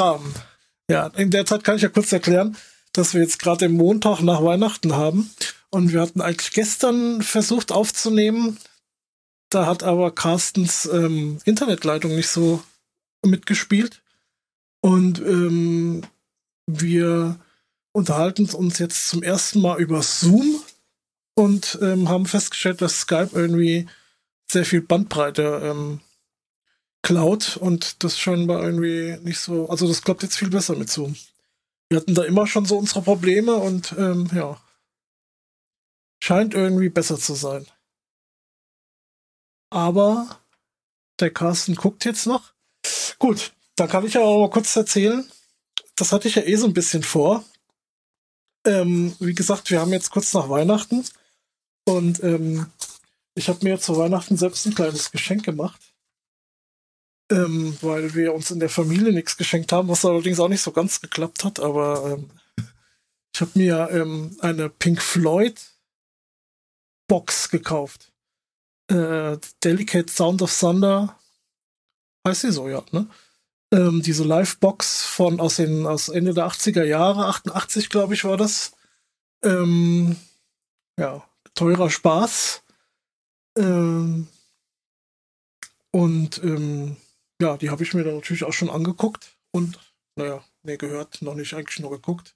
[0.00, 0.32] Kram.
[0.90, 2.56] Ja, in der Zeit kann ich ja kurz erklären,
[2.94, 5.30] dass wir jetzt gerade den Montag nach Weihnachten haben.
[5.68, 8.56] Und wir hatten eigentlich gestern versucht aufzunehmen.
[9.50, 12.62] Da hat aber Carstens ähm, Internetleitung nicht so
[13.22, 14.00] mitgespielt.
[14.80, 16.00] Und ähm,
[16.66, 17.38] wir
[17.92, 20.62] unterhalten uns jetzt zum ersten Mal über Zoom
[21.34, 23.86] und ähm, haben festgestellt, dass Skype irgendwie
[24.50, 26.00] sehr viel Bandbreite ähm,
[27.02, 31.16] klaut und das scheinbar irgendwie nicht so, also das klappt jetzt viel besser mit Zoom.
[31.88, 34.60] Wir hatten da immer schon so unsere Probleme und ähm, ja,
[36.22, 37.66] scheint irgendwie besser zu sein.
[39.70, 40.40] Aber
[41.20, 42.52] der Carsten guckt jetzt noch.
[43.18, 45.30] Gut, dann kann ich ja auch mal kurz erzählen.
[45.96, 47.44] Das hatte ich ja eh so ein bisschen vor.
[48.66, 51.04] Ähm, wie gesagt, wir haben jetzt kurz nach Weihnachten
[51.86, 52.66] und ähm,
[53.34, 55.89] ich habe mir zu Weihnachten selbst ein kleines Geschenk gemacht
[57.30, 60.72] ähm, weil wir uns in der Familie nichts geschenkt haben, was allerdings auch nicht so
[60.72, 62.30] ganz geklappt hat, aber ähm,
[63.34, 65.60] ich habe mir ähm, eine Pink Floyd
[67.08, 68.12] Box gekauft.
[68.88, 71.18] Äh, Delicate Sound of Thunder
[72.26, 73.06] heißt sie so, ja, ne?
[73.72, 78.36] Ähm, diese Live-Box von aus den aus Ende der 80er Jahre, 88 glaube ich war
[78.36, 78.72] das.
[79.44, 80.16] Ähm,
[80.98, 82.62] ja, teurer Spaß.
[83.56, 84.26] Ähm,
[85.92, 86.96] und ähm,
[87.40, 89.78] ja, die habe ich mir dann natürlich auch schon angeguckt und,
[90.16, 92.34] naja, ne, gehört, noch nicht eigentlich nur geguckt.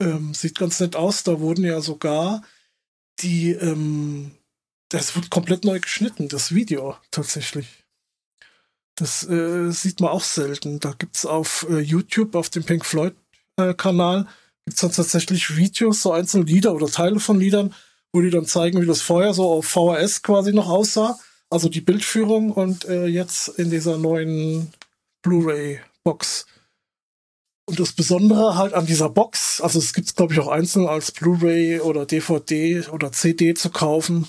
[0.00, 1.22] Ähm, sieht ganz nett aus.
[1.22, 2.42] Da wurden ja sogar
[3.20, 4.32] die, ähm,
[4.90, 7.84] das wird komplett neu geschnitten, das Video tatsächlich.
[8.96, 10.80] Das äh, sieht man auch selten.
[10.80, 14.24] Da gibt es auf äh, YouTube, auf dem Pink Floyd-Kanal, äh,
[14.64, 17.74] gibt es dann tatsächlich Videos, so einzelne Lieder oder Teile von Liedern,
[18.12, 21.18] wo die dann zeigen, wie das vorher so auf VHS quasi noch aussah
[21.50, 24.72] also die Bildführung und äh, jetzt in dieser neuen
[25.22, 26.46] Blu-ray-Box.
[27.68, 30.86] Und das Besondere halt an dieser Box, also es gibt es glaube ich auch einzeln
[30.86, 34.28] als Blu-ray oder DVD oder CD zu kaufen,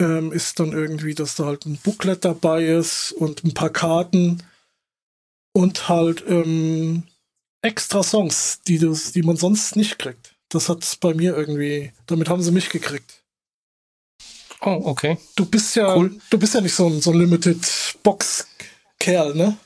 [0.00, 4.42] ähm, ist dann irgendwie, dass da halt ein Booklet dabei ist und ein paar Karten
[5.52, 7.04] und halt ähm,
[7.62, 10.34] extra Songs, die, das, die man sonst nicht kriegt.
[10.48, 13.21] Das hat bei mir irgendwie, damit haben sie mich gekriegt.
[14.64, 15.18] Oh, okay.
[15.34, 16.16] Du bist ja, cool.
[16.30, 17.58] du bist ja nicht so ein, so ein Limited
[18.02, 18.46] Box
[18.98, 19.56] Kerl, ne?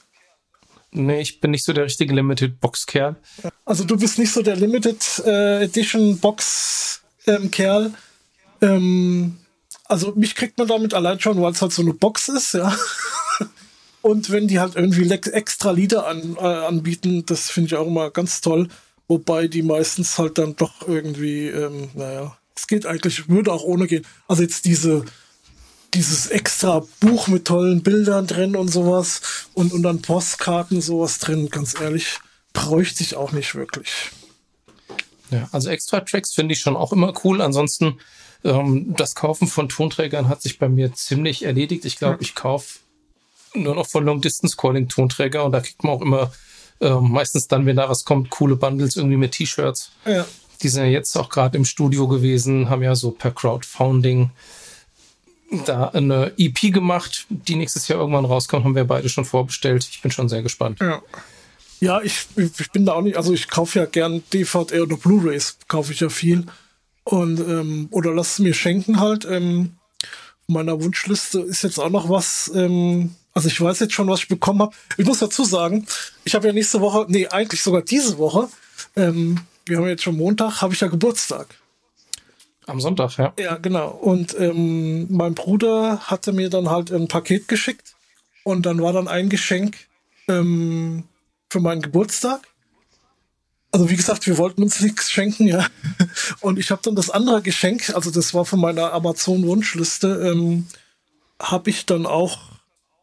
[0.93, 3.17] Nee, ich bin nicht so der richtige Limited Box Kerl.
[3.67, 7.93] Also du bist nicht so der Limited äh, Edition Box ähm, Kerl.
[8.63, 9.37] Ähm,
[9.85, 12.75] also mich kriegt man damit allein schon, weil es halt so eine Box ist, ja.
[14.01, 18.11] Und wenn die halt irgendwie extra Lieder an, äh, anbieten, das finde ich auch immer
[18.11, 18.69] ganz toll.
[19.09, 23.87] Wobei die meistens halt dann doch irgendwie, ähm, naja, es geht eigentlich, würde auch ohne
[23.87, 24.05] gehen.
[24.27, 25.05] Also jetzt diese,
[25.95, 31.51] dieses extra Buch mit tollen Bildern drin und sowas und, und dann Postkarten sowas drin,
[31.51, 32.19] ganz ehrlich,
[32.53, 34.11] bräuchte ich auch nicht wirklich.
[35.31, 37.43] Ja, also extra Tracks finde ich schon auch immer cool.
[37.43, 37.99] Ansonsten,
[38.45, 41.85] ähm, das Kaufen von Tonträgern hat sich bei mir ziemlich erledigt.
[41.85, 42.21] Ich glaube, ja.
[42.21, 42.79] ich kaufe
[43.55, 46.33] nur noch von Long Distance Calling Tonträger und da kriegt man auch immer
[46.81, 49.91] äh, meistens dann, wenn da was kommt, coole Bundles irgendwie mit T-Shirts.
[50.05, 50.27] Ja.
[50.63, 54.31] Die sind ja jetzt auch gerade im Studio gewesen, haben ja so per Crowdfunding
[55.65, 59.87] da eine EP gemacht, die nächstes Jahr irgendwann rauskommt, haben wir beide schon vorbestellt.
[59.91, 60.81] Ich bin schon sehr gespannt.
[60.81, 61.03] Ja.
[61.79, 65.59] Ja, ich, ich bin da auch nicht, also ich kaufe ja gern DVD oder Blu-Rays,
[65.69, 66.47] kaufe ich ja viel.
[67.05, 69.27] Und, ähm, oder lass es mir schenken halt.
[69.31, 69.77] Ähm,
[70.47, 74.29] meiner Wunschliste ist jetzt auch noch was, ähm, also ich weiß jetzt schon, was ich
[74.29, 74.75] bekommen habe.
[74.97, 75.87] Ich muss dazu sagen,
[76.25, 78.49] ich habe ja nächste Woche, nee, eigentlich sogar diese Woche,
[78.97, 81.47] ähm, wir haben jetzt schon Montag, habe ich ja Geburtstag.
[82.67, 83.33] Am Sonntag, ja.
[83.39, 83.91] Ja, genau.
[83.91, 87.95] Und ähm, mein Bruder hatte mir dann halt ein Paket geschickt
[88.43, 89.77] und dann war dann ein Geschenk
[90.29, 91.05] ähm,
[91.49, 92.49] für meinen Geburtstag.
[93.71, 95.67] Also wie gesagt, wir wollten uns nichts schenken, ja.
[96.41, 100.67] Und ich habe dann das andere Geschenk, also das war von meiner Amazon-Wunschliste, ähm,
[101.39, 102.39] habe ich dann auch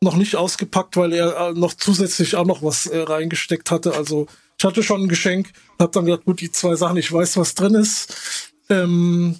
[0.01, 3.93] noch nicht ausgepackt, weil er äh, noch zusätzlich auch noch was äh, reingesteckt hatte.
[3.93, 4.27] Also
[4.63, 7.53] ich hatte schon ein Geschenk, hab dann gesagt, gut, die zwei Sachen, ich weiß, was
[7.53, 8.53] drin ist.
[8.69, 9.37] Ähm,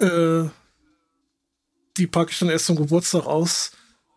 [0.00, 0.48] äh,
[1.96, 3.70] die packe ich dann erst zum Geburtstag aus.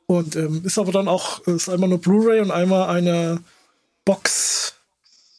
[0.08, 3.44] Und ähm, ist aber dann auch, ist einmal eine Blu-ray und einmal eine
[4.04, 4.74] Box,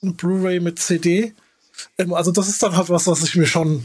[0.02, 1.34] eine Blu-ray mit CD.
[1.98, 3.82] Ähm, also das ist dann halt was, was ich mir schon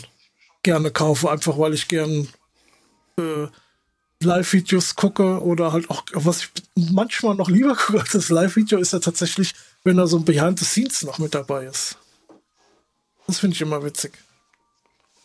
[0.62, 2.28] gerne kaufe, einfach weil ich gern
[3.18, 3.48] äh,
[4.22, 8.94] Live-Videos gucke oder halt auch, was ich manchmal noch lieber gucke als das Live-Video, ist
[8.94, 11.98] ja tatsächlich, wenn da so ein Behind the Scenes noch mit dabei ist.
[13.28, 14.14] Das finde ich immer witzig.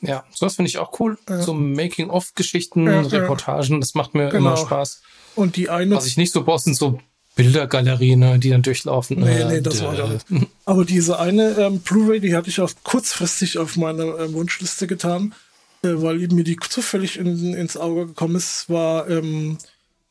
[0.00, 1.18] Ja, sowas finde ich auch cool.
[1.28, 1.42] Ja.
[1.42, 4.38] So Making-of-Geschichten, ja, Reportagen, das macht mir genau.
[4.38, 5.02] immer Spaß.
[5.34, 5.96] Und die eine.
[5.96, 7.00] Was ich nicht so brauche, sind so
[7.34, 9.20] Bildergalerie, ne, die dann durchlaufen.
[9.20, 10.26] Nee, nee, das war gar nicht.
[10.64, 15.34] Aber diese eine ähm, Blu-ray, die hatte ich auch kurzfristig auf meine äh, Wunschliste getan,
[15.82, 19.58] äh, weil mir die zufällig in, ins Auge gekommen ist, war, ähm,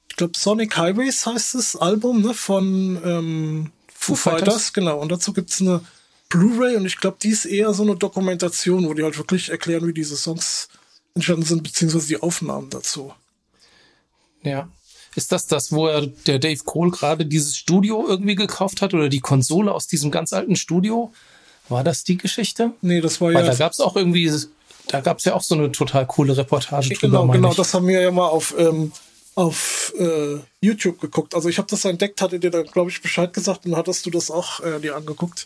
[0.10, 3.72] ich glaube, Sonic Highways heißt das Album, ne, von ähm,
[4.08, 4.54] Foo, Foo Fighters.
[4.54, 4.74] Fighters.
[4.74, 5.82] Genau, und dazu gibt's eine
[6.30, 9.86] Blu-ray und ich glaube, die ist eher so eine Dokumentation, wo die halt wirklich erklären,
[9.86, 10.70] wie diese Songs
[11.14, 13.14] entstanden sind, beziehungsweise die Aufnahmen dazu.
[14.44, 14.70] Ja.
[15.16, 19.10] Ist das das, wo er, der Dave Cole gerade dieses Studio irgendwie gekauft hat oder
[19.10, 21.12] die Konsole aus diesem ganz alten Studio?
[21.70, 22.72] War das die Geschichte?
[22.82, 23.52] Nee, das war Weil ja.
[23.52, 24.32] Da gab es auch irgendwie,
[24.88, 27.22] da gab es ja auch so eine total coole Reportage drüber.
[27.22, 28.92] Genau, genau, das haben wir ja mal auf, ähm,
[29.38, 31.36] auf äh, YouTube geguckt.
[31.36, 34.10] Also ich habe das entdeckt, hatte dir dann, glaube ich, Bescheid gesagt und hattest du
[34.10, 35.46] das auch äh, dir angeguckt.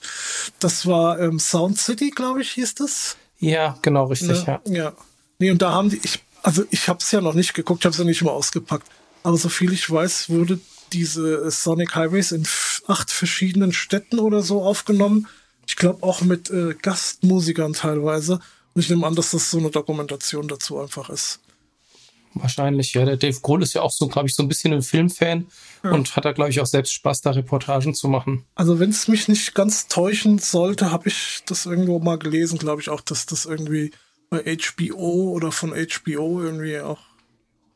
[0.60, 3.18] Das war ähm, Sound City, glaube ich, hieß das.
[3.40, 4.62] Ja, genau, richtig, ne?
[4.66, 4.74] ja.
[4.74, 4.94] Ja.
[5.40, 7.86] Nee, und da haben die, ich, also ich habe es ja noch nicht geguckt, ich
[7.86, 8.88] habe es ja nicht mal ausgepackt.
[9.24, 10.62] Aber so viel ich weiß, wurde
[10.94, 12.48] diese Sonic Highways in
[12.88, 15.28] acht verschiedenen Städten oder so aufgenommen.
[15.68, 18.40] Ich glaube auch mit äh, Gastmusikern teilweise.
[18.74, 21.42] Und ich nehme an, dass das so eine Dokumentation dazu einfach ist.
[22.34, 23.06] Wahrscheinlich, ja.
[23.06, 25.48] Der Dave Grohl ist ja auch so, glaube ich, so ein bisschen ein Filmfan
[25.84, 25.92] ja.
[25.92, 28.46] und hat da, glaube ich, auch selbst Spaß, da Reportagen zu machen.
[28.56, 32.82] Also, wenn es mich nicht ganz täuschen sollte, habe ich das irgendwo mal gelesen, glaube
[32.82, 33.92] ich auch, dass das irgendwie
[34.30, 37.00] bei HBO oder von HBO irgendwie auch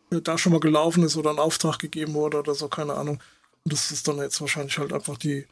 [0.10, 3.20] da schon mal gelaufen ist oder ein Auftrag gegeben wurde oder so, keine Ahnung.
[3.64, 5.46] Und das ist dann jetzt wahrscheinlich halt einfach die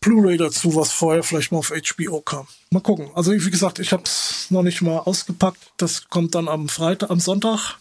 [0.00, 2.46] Blu-ray dazu, was vorher vielleicht mal auf HBO kam.
[2.70, 3.10] Mal gucken.
[3.14, 5.72] Also wie gesagt, ich habe es noch nicht mal ausgepackt.
[5.76, 7.78] Das kommt dann am Freitag, am Sonntag.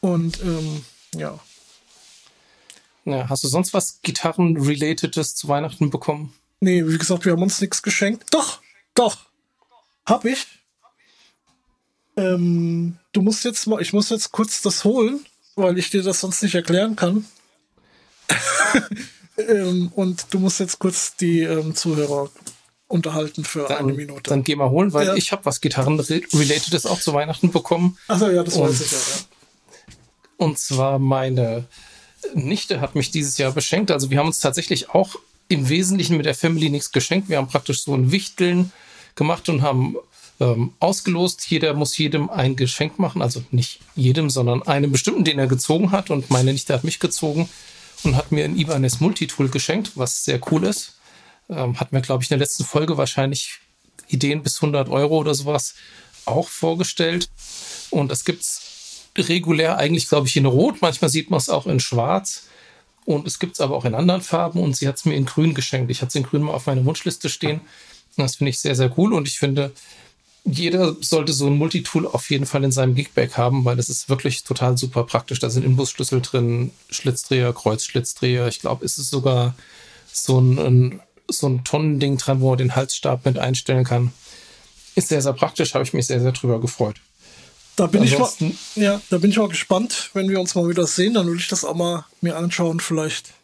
[0.00, 0.84] Und ähm,
[1.14, 1.38] ja.
[3.04, 3.28] ja.
[3.28, 6.32] Hast du sonst was Gitarren-relatedes zu Weihnachten bekommen?
[6.60, 8.24] Nee, wie gesagt, wir haben uns nichts geschenkt.
[8.32, 8.60] Doch,
[8.94, 9.26] doch.
[10.06, 10.46] Hab ich.
[12.16, 16.20] Ähm, du musst jetzt mal, ich muss jetzt kurz das holen, weil ich dir das
[16.20, 17.26] sonst nicht erklären kann.
[19.36, 22.30] ähm, und du musst jetzt kurz die ähm, Zuhörer
[22.88, 24.30] unterhalten für dann, eine Minute.
[24.30, 25.14] Dann geh mal holen, weil ja.
[25.14, 27.98] ich habe was Gitarren-Relatedes auch zu Weihnachten bekommen.
[28.08, 29.35] Achso, ja, das und, weiß ich ja, ja.
[30.36, 31.66] Und zwar meine
[32.34, 33.90] Nichte hat mich dieses Jahr beschenkt.
[33.90, 35.16] Also wir haben uns tatsächlich auch
[35.48, 37.28] im Wesentlichen mit der Family nichts geschenkt.
[37.28, 38.72] Wir haben praktisch so ein Wichteln
[39.14, 39.96] gemacht und haben
[40.40, 41.48] ähm, ausgelost.
[41.48, 45.92] Jeder muss jedem ein Geschenk machen, also nicht jedem, sondern einem bestimmten, den er gezogen
[45.92, 46.10] hat.
[46.10, 47.48] Und meine Nichte hat mich gezogen
[48.04, 50.94] und hat mir ein Ibanez Multitool geschenkt, was sehr cool ist.
[51.48, 53.60] Ähm, hat mir, glaube ich, in der letzten Folge wahrscheinlich
[54.08, 55.74] Ideen bis 100 Euro oder sowas
[56.24, 57.30] auch vorgestellt.
[57.90, 58.65] Und das gibt's
[59.18, 60.76] regulär eigentlich, glaube ich, in Rot.
[60.80, 62.44] Manchmal sieht man es auch in Schwarz.
[63.04, 64.60] Und es gibt es aber auch in anderen Farben.
[64.60, 65.90] Und sie hat es mir in Grün geschenkt.
[65.90, 67.60] Ich hatte es in Grün mal auf meiner Wunschliste stehen.
[68.16, 69.12] Und das finde ich sehr, sehr cool.
[69.12, 69.72] Und ich finde,
[70.44, 74.08] jeder sollte so ein Multitool auf jeden Fall in seinem Gigbag haben, weil das ist
[74.08, 75.40] wirklich total super praktisch.
[75.40, 78.46] Da sind Inbusschlüssel drin, Schlitzdreher, Kreuzschlitzdreher.
[78.46, 79.54] Ich glaube, ist es sogar
[80.12, 84.12] so ein, ein, so ein Tonnending dran, wo man den Halsstab mit einstellen kann.
[84.94, 87.00] Ist sehr, sehr praktisch, habe ich mich sehr, sehr drüber gefreut.
[87.76, 90.68] Da bin Ansonsten, ich mal, ja, da bin ich mal gespannt, wenn wir uns mal
[90.68, 92.80] wieder sehen, dann will ich das auch mal mir anschauen.
[92.80, 93.34] Vielleicht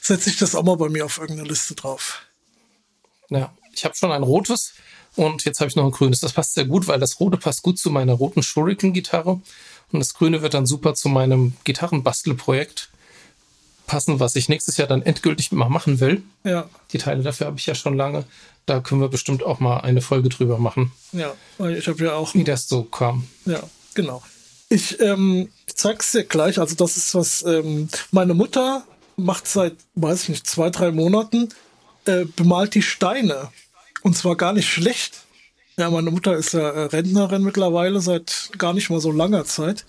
[0.00, 2.22] setze ich das auch mal bei mir auf irgendeine Liste drauf.
[3.28, 4.72] Ja, ich habe schon ein rotes
[5.16, 6.20] und jetzt habe ich noch ein grünes.
[6.20, 9.40] Das passt sehr gut, weil das rote passt gut zu meiner roten Shuriken-Gitarre.
[9.92, 12.88] Und das grüne wird dann super zu meinem Gitarrenbastelprojekt
[13.90, 16.22] passen, was ich nächstes Jahr dann endgültig mal machen will.
[16.44, 16.70] Ja.
[16.92, 18.24] Die Teile dafür habe ich ja schon lange.
[18.64, 20.92] Da können wir bestimmt auch mal eine Folge drüber machen.
[21.10, 22.32] Ja, weil ich habe ja auch.
[22.32, 23.26] Wie das so kam.
[23.46, 23.60] Ja,
[23.94, 24.22] genau.
[24.68, 26.60] Ich, ähm, ich zeig's dir gleich.
[26.60, 28.84] Also, das ist was, ähm, meine Mutter
[29.16, 31.48] macht seit, weiß ich nicht, zwei, drei Monaten,
[32.04, 33.48] äh, bemalt die Steine
[34.02, 35.24] und zwar gar nicht schlecht.
[35.76, 39.84] Ja, meine Mutter ist ja äh, Rentnerin mittlerweile seit gar nicht mal so langer Zeit.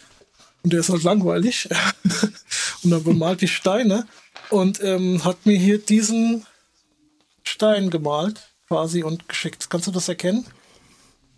[0.63, 1.69] Und der ist halt langweilig.
[2.83, 4.07] und dann bemalt die Steine
[4.49, 6.45] und ähm, hat mir hier diesen
[7.43, 9.69] Stein gemalt quasi und geschickt.
[9.69, 10.45] Kannst du das erkennen?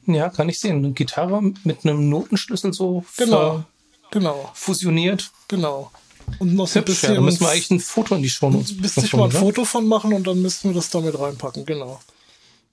[0.05, 0.77] Ja, kann ich sehen.
[0.77, 3.63] Eine Gitarre mit einem Notenschlüssel so genau,
[4.12, 4.51] genau.
[4.53, 5.31] fusioniert.
[5.47, 5.91] Genau.
[6.39, 7.09] Und noch so ein bisschen.
[7.09, 9.31] Ja, da müssen wir eigentlich ein Foto in die Show Notes Müsste ich mal ein
[9.31, 12.01] Foto von machen und dann müssten wir das damit reinpacken, genau.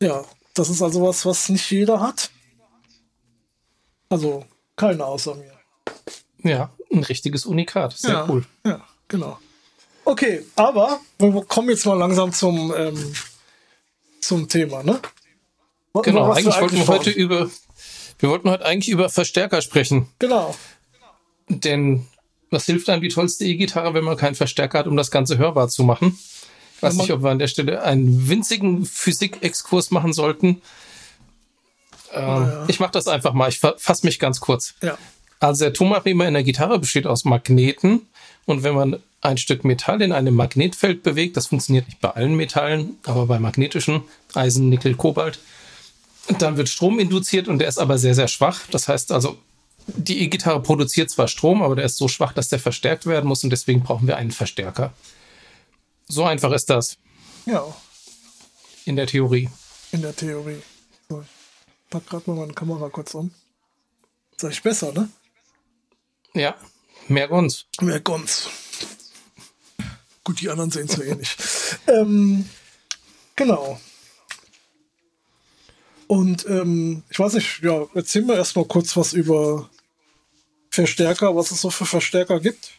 [0.00, 0.24] Ja,
[0.54, 2.30] das ist also was, was nicht jeder hat.
[4.08, 4.44] Also
[4.76, 5.52] keiner außer mir.
[6.42, 7.96] Ja, ein richtiges Unikat.
[7.96, 8.44] Sehr ja, cool.
[8.64, 9.38] Ja, genau.
[10.04, 13.12] Okay, aber wir kommen jetzt mal langsam zum, ähm,
[14.20, 15.00] zum Thema, ne?
[15.92, 17.50] Was, genau, eigentlich, eigentlich wollten wir heute über,
[18.18, 20.08] wir wollten heute eigentlich über Verstärker sprechen.
[20.18, 20.54] Genau.
[21.48, 22.06] Denn
[22.50, 25.68] was hilft einem die tollste E-Gitarre, wenn man keinen Verstärker hat, um das Ganze hörbar
[25.68, 26.18] zu machen?
[26.76, 30.62] Ich weiß nicht, ob wir an der Stelle einen winzigen Physik-Exkurs machen sollten.
[32.12, 32.64] Ähm, ja.
[32.68, 33.48] Ich mache das einfach mal.
[33.48, 34.74] Ich fasse mich ganz kurz.
[34.82, 34.96] Ja.
[35.40, 38.02] Also der Tonmacher in der Gitarre besteht aus Magneten.
[38.46, 41.36] Und wenn man ein Stück Metall in einem Magnetfeld bewegt.
[41.36, 44.02] Das funktioniert nicht bei allen Metallen, aber bei magnetischen
[44.34, 45.40] Eisen, Nickel, Kobalt.
[46.38, 48.60] Dann wird Strom induziert und der ist aber sehr, sehr schwach.
[48.70, 49.36] Das heißt also,
[49.86, 53.44] die E-Gitarre produziert zwar Strom, aber der ist so schwach, dass der verstärkt werden muss
[53.44, 54.92] und deswegen brauchen wir einen Verstärker.
[56.08, 56.96] So einfach ist das.
[57.46, 57.64] Ja.
[58.84, 59.50] In der Theorie.
[59.92, 60.62] In der Theorie.
[61.08, 63.32] So, ich pack gerade mal meine Kamera kurz um.
[64.36, 65.08] Sag ich besser, ne?
[66.34, 66.54] Ja,
[67.08, 67.66] mehr Gons.
[67.80, 68.48] Mehr Gons.
[70.24, 71.36] Gut, die anderen sehen es eh nicht.
[71.88, 72.48] ähm,
[73.36, 73.80] genau.
[76.06, 79.70] Und ähm, ich weiß nicht, ja, erzähl mir erstmal kurz was über
[80.70, 82.72] Verstärker, was es so für Verstärker gibt.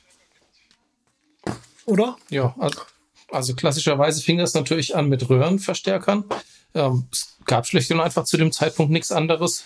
[1.85, 2.17] Oder?
[2.29, 2.81] Ja, also,
[3.29, 6.25] also klassischerweise fing das natürlich an mit Röhrenverstärkern.
[6.73, 9.65] Ähm, es gab schlicht und einfach zu dem Zeitpunkt nichts anderes.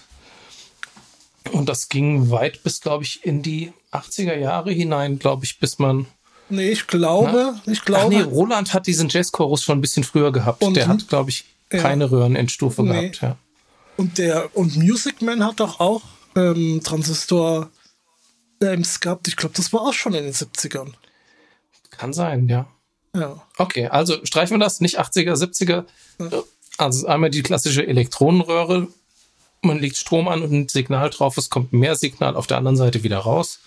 [1.51, 5.79] Und das ging weit bis, glaube ich, in die 80er Jahre hinein, glaube ich, bis
[5.79, 6.07] man.
[6.49, 7.71] Nee, ich glaube, Na?
[7.71, 8.05] ich glaube.
[8.05, 10.63] Ach nee, Roland hat diesen Jazzchorus schon ein bisschen früher gehabt.
[10.63, 12.09] Und Der hat, glaube ich, keine ja.
[12.09, 13.09] Röhrenendstufe nee.
[13.09, 13.37] gehabt, ja.
[13.97, 16.01] Und der, und Music Man hat doch auch
[16.35, 17.69] ähm, Transistor
[18.61, 19.27] Amps gehabt.
[19.27, 20.93] Ich glaube, das war auch schon in den 70ern.
[21.91, 22.67] Kann sein, ja.
[23.15, 23.41] Ja.
[23.57, 25.85] Okay, also streichen wir das, nicht 80er, 70er.
[26.19, 26.43] Ja.
[26.77, 28.87] Also einmal die klassische Elektronenröhre,
[29.65, 32.77] man legt Strom an und ein Signal drauf, es kommt mehr Signal auf der anderen
[32.77, 33.59] Seite wieder raus.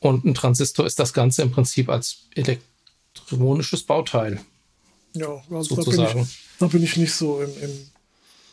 [0.00, 4.40] Und ein Transistor ist das Ganze im Prinzip als elektronisches Bauteil.
[5.14, 6.08] Ja, also sozusagen.
[6.08, 7.90] Da bin, ich, da bin ich nicht so im, im,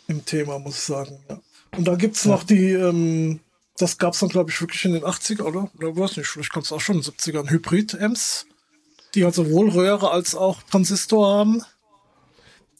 [0.07, 1.19] im Thema, muss ich sagen.
[1.29, 1.41] Ja.
[1.75, 2.31] Und da gibt es ja.
[2.31, 3.39] noch die, ähm,
[3.77, 5.69] das gab es dann, glaube ich, wirklich in den 80er, oder?
[5.77, 7.49] Oder weiß nicht, vielleicht kommt es auch schon in den 70ern.
[7.49, 8.45] Hybrid-Amps,
[9.15, 11.63] die halt sowohl Röhre als auch Transistor haben.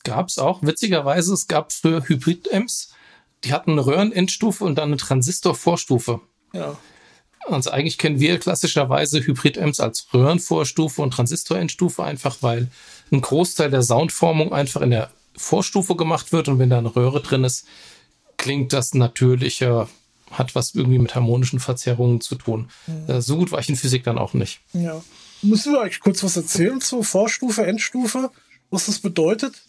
[0.04, 0.62] Gab es auch.
[0.62, 2.94] Witzigerweise, es gab früher Hybrid-Amps,
[3.44, 6.22] die hatten eine Röhrenendstufe und dann eine Transistorvorstufe.
[6.54, 6.78] Ja.
[7.48, 12.70] Also eigentlich kennen wir klassischerweise Hybrid-Amps als Röhrenvorstufe und Transistorendstufe einfach, weil
[13.12, 17.22] ein Großteil der Soundformung einfach in der Vorstufe gemacht wird und wenn da eine Röhre
[17.22, 17.66] drin ist,
[18.38, 19.90] klingt das natürlicher,
[20.30, 22.70] hat was irgendwie mit harmonischen Verzerrungen zu tun.
[23.08, 23.22] Ja.
[23.22, 24.62] So gut war ich in Physik dann auch nicht.
[24.74, 25.02] Ja.
[25.42, 28.30] Müssen wir eigentlich kurz was erzählen zu Vorstufe, Endstufe,
[28.70, 29.64] was das bedeutet?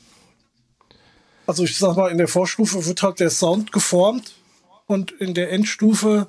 [1.46, 4.34] Also ich sag mal, in der Vorstufe wird halt der Sound geformt
[4.87, 6.28] und in der Endstufe,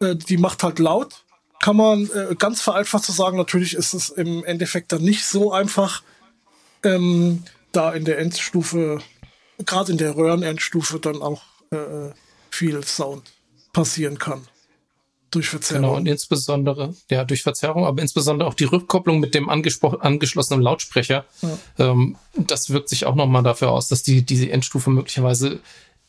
[0.00, 1.24] äh, die macht halt laut.
[1.60, 5.52] Kann man äh, ganz vereinfacht zu sagen, natürlich ist es im Endeffekt dann nicht so
[5.52, 6.02] einfach,
[6.82, 9.00] ähm, da in der Endstufe,
[9.64, 12.10] gerade in der Röhrenendstufe, dann auch äh,
[12.50, 13.32] viel Sound
[13.72, 14.46] passieren kann.
[15.34, 15.82] Durch Verzerrung.
[15.82, 21.24] Genau, und insbesondere, ja, durch Verzerrung, aber insbesondere auch die Rückkopplung mit dem angeschlossenen Lautsprecher.
[21.42, 21.58] Ja.
[21.78, 25.58] Ähm, das wirkt sich auch nochmal dafür aus, dass die, diese Endstufe möglicherweise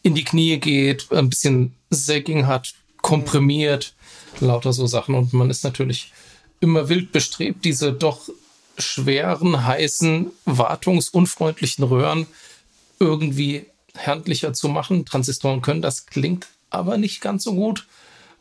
[0.04, 3.96] in die Knie geht, ein bisschen Sagging hat, komprimiert,
[4.40, 4.48] ja.
[4.48, 5.16] lauter so Sachen.
[5.16, 6.14] Und man ist natürlich
[6.60, 8.30] immer wild bestrebt, diese doch
[8.78, 12.28] schweren, heißen, wartungsunfreundlichen Röhren
[13.00, 13.66] irgendwie
[13.98, 15.06] handlicher zu machen.
[15.06, 17.88] Transistoren können das, klingt aber nicht ganz so gut.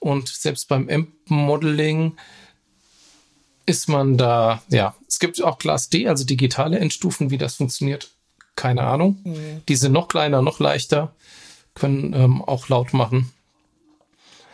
[0.05, 2.19] Und selbst beim Amp-Modeling
[3.65, 8.11] ist man da, ja, es gibt auch Class D, also digitale Endstufen, wie das funktioniert,
[8.55, 9.19] keine Ahnung.
[9.25, 9.63] Mhm.
[9.67, 11.15] Die sind noch kleiner, noch leichter,
[11.73, 13.33] können ähm, auch laut machen.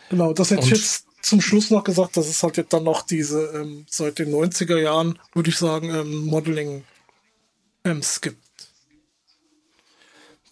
[0.09, 3.01] Genau, das hätte ich jetzt zum Schluss noch gesagt, dass es halt jetzt dann noch
[3.01, 8.39] diese, ähm, seit den 90er Jahren, würde ich sagen, ähm, Modeling-Amps gibt.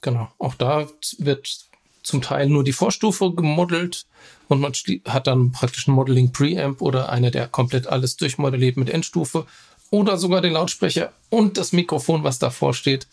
[0.02, 0.90] Genau, auch da
[1.20, 1.69] wird
[2.04, 4.06] zum Teil nur die Vorstufe gemodelt
[4.48, 4.74] und man
[5.08, 9.46] hat dann praktisch ein Modeling Preamp oder einer, der komplett alles durchmodelliert mit Endstufe
[9.92, 13.08] oder sogar den Lautsprecher und das Mikrofon, was davor steht.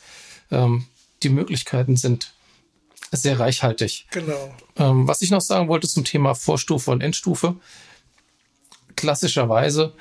[0.50, 0.86] Ähm,
[1.22, 2.32] die Möglichkeiten sind
[3.12, 4.06] sehr reichhaltig.
[4.10, 4.54] Genau.
[4.76, 7.56] Ähm, was ich noch sagen wollte zum Thema Vorstufe und Endstufe.
[8.96, 9.92] Klassischerweise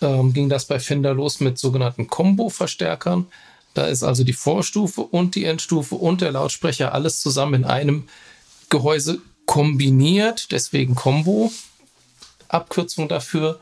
[0.00, 3.26] ähm, ging das bei Fender los mit sogenannten Combo-Verstärkern.
[3.74, 8.08] Da ist also die Vorstufe und die Endstufe und der Lautsprecher alles zusammen in einem
[8.70, 11.52] Gehäuse kombiniert, deswegen Combo.
[12.48, 13.60] Abkürzung dafür.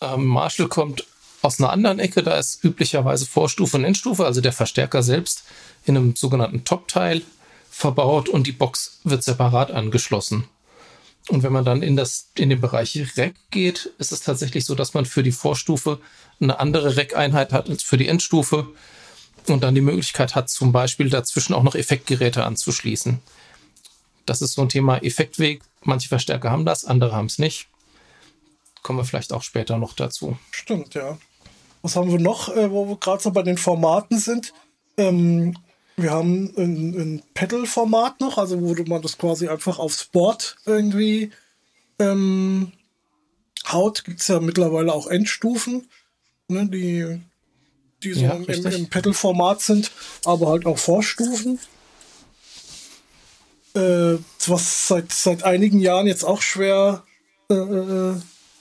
[0.00, 1.04] Ähm, Marshall kommt
[1.40, 5.44] aus einer anderen Ecke, da ist üblicherweise Vorstufe und Endstufe, also der Verstärker selbst
[5.84, 7.22] in einem sogenannten Top-Teil
[7.70, 10.44] verbaut und die Box wird separat angeschlossen.
[11.28, 14.74] Und wenn man dann in, das, in den Bereich Rack geht, ist es tatsächlich so,
[14.74, 16.00] dass man für die Vorstufe
[16.40, 18.68] eine andere Rack-Einheit hat als für die Endstufe
[19.48, 23.20] und dann die Möglichkeit hat, zum Beispiel dazwischen auch noch Effektgeräte anzuschließen.
[24.26, 25.62] Das ist so ein Thema Effektweg.
[25.82, 27.68] Manche Verstärker haben das, andere haben es nicht.
[28.82, 30.36] Kommen wir vielleicht auch später noch dazu.
[30.50, 31.18] Stimmt, ja.
[31.82, 34.52] Was haben wir noch, äh, wo wir gerade so bei den Formaten sind?
[34.96, 35.56] Ähm,
[35.96, 41.30] wir haben ein, ein Pedal-Format noch, also wo man das quasi einfach aufs Board irgendwie
[41.98, 42.72] ähm,
[43.70, 44.04] haut.
[44.04, 45.88] Gibt es ja mittlerweile auch Endstufen.
[46.48, 47.20] ne, die,
[48.04, 49.90] die so ja, im, im Pedal-Format sind,
[50.24, 51.58] aber halt auch Vorstufen.
[53.74, 57.04] Äh, was seit, seit einigen Jahren jetzt auch schwer,
[57.50, 58.14] äh, äh,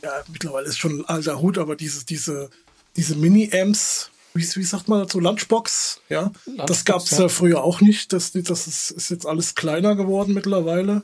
[0.04, 2.50] ja, mittlerweile ist schon ein alter Hut, aber diese, diese,
[2.96, 7.22] diese Mini-Amps, wie, wie sagt man dazu, Lunchbox, ja, Lunchbox, das gab es ja.
[7.22, 7.30] ja.
[7.30, 8.14] früher auch nicht.
[8.14, 11.04] Das, das ist, ist jetzt alles kleiner geworden mittlerweile.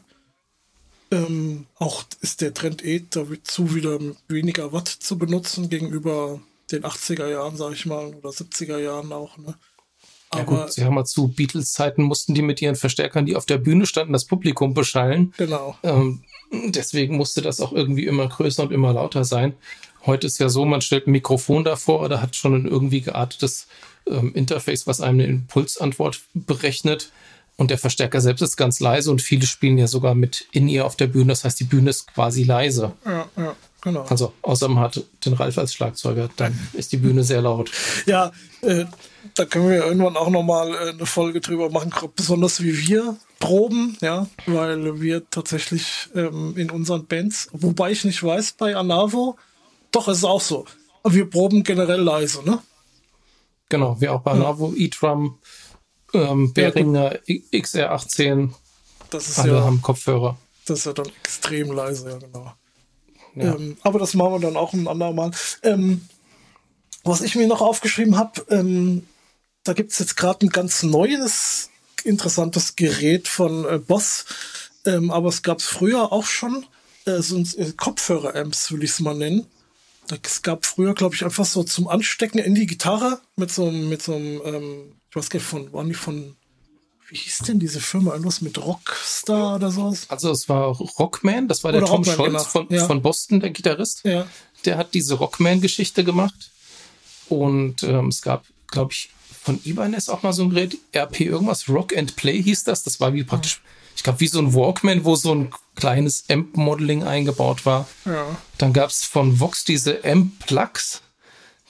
[1.12, 7.30] Ähm, auch ist der Trend eh dazu wieder weniger Watt zu benutzen gegenüber den 80er
[7.30, 9.38] Jahren, sag ich mal, oder 70er Jahren auch.
[9.38, 9.56] Ne?
[10.34, 13.46] Ja Aber, gut, sie haben mal zu Beatles-Zeiten mussten die mit ihren Verstärkern, die auf
[13.46, 15.34] der Bühne standen, das Publikum beschallen.
[15.38, 15.78] Genau.
[15.84, 19.54] Ähm, deswegen musste das auch irgendwie immer größer und immer lauter sein.
[20.06, 23.68] Heute ist ja so, man stellt ein Mikrofon davor oder hat schon ein irgendwie geartetes
[24.06, 27.12] ähm, Interface, was einem eine Impulsantwort berechnet.
[27.58, 30.86] Und der Verstärker selbst ist ganz leise und viele spielen ja sogar mit in ihr
[30.86, 31.30] auf der Bühne.
[31.30, 32.94] Das heißt, die Bühne ist quasi leise.
[33.04, 33.56] Ja, ja,
[33.88, 34.04] genau.
[34.04, 37.72] Also, außer man hat den Ralf als Schlagzeuger, dann ist die Bühne sehr laut.
[38.06, 38.86] Ja, äh,
[39.36, 43.98] da können wir irgendwann auch nochmal äh, eine Folge drüber machen, besonders wie wir proben,
[44.02, 49.38] ja, weil wir tatsächlich ähm, in unseren Bands, wobei ich nicht weiß, bei Anavo,
[49.92, 50.66] doch, ist es auch so.
[51.04, 52.60] Wir proben generell leise, ne?
[53.70, 54.86] Genau, wie auch bei Anavo, ja.
[54.86, 55.40] E-Drum,
[56.14, 58.50] ähm, Behringer ja, XR18.
[59.10, 60.38] Das ist alle ja, haben Kopfhörer.
[60.66, 62.54] Das ist ja dann extrem leise, ja, genau.
[63.46, 65.32] Ähm, aber das machen wir dann auch ein andermal.
[65.64, 66.02] Ähm,
[67.04, 69.08] was ich mir noch aufgeschrieben habe, ähm,
[69.64, 71.70] da gibt es jetzt gerade ein ganz neues,
[72.04, 74.26] interessantes Gerät von äh, Boss.
[74.86, 76.66] Ähm, aber es gab es früher auch schon.
[77.06, 79.46] Äh, so äh, Kopfhörer-Amps, will ich es mal nennen.
[80.24, 83.90] Es gab früher, glaube ich, einfach so zum Anstecken in die Gitarre mit so einem,
[83.90, 86.36] mit so einem, ähm, ich weiß gar nicht von, waren die von,
[87.10, 88.12] wie hieß denn diese Firma?
[88.12, 90.08] Irgendwas mit Rockstar oder sowas?
[90.10, 92.44] Also es war Rockman, das war der oder Tom Rockman, Scholz genau.
[92.44, 92.86] von, ja.
[92.86, 94.02] von Boston, der Gitarrist.
[94.04, 94.28] Ja.
[94.66, 96.52] Der hat diese Rockman-Geschichte gemacht.
[97.30, 99.10] Und ähm, es gab, glaube ich,
[99.42, 102.84] von Ibanez auch mal so ein Gerät, RP irgendwas, Rock and Play hieß das.
[102.84, 103.62] Das war wie praktisch,
[103.96, 107.88] ich glaube, wie so ein Walkman, wo so ein kleines Amp-Modeling eingebaut war.
[108.04, 108.26] Ja.
[108.58, 111.02] Dann gab es von Vox diese Amp-Plugs.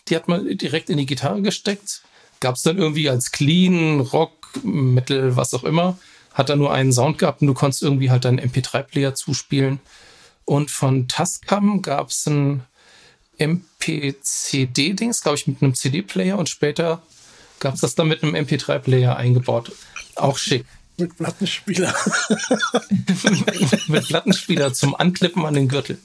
[0.07, 2.01] Die hat man direkt in die Gitarre gesteckt.
[2.39, 5.97] Gab es dann irgendwie als Clean, Rock, Metal, was auch immer.
[6.33, 9.79] Hat da nur einen Sound gehabt und du konntest irgendwie halt deinen MP3-Player zuspielen.
[10.45, 12.63] Und von Tascam gab es ein
[13.37, 17.01] MPCD-Dings, glaube ich, mit einem CD-Player und später
[17.59, 19.71] gab es das dann mit einem MP3-Player eingebaut.
[20.15, 20.65] Auch schick.
[20.97, 21.93] Mit Plattenspieler.
[23.87, 25.99] mit Plattenspieler zum Anklippen an den Gürtel.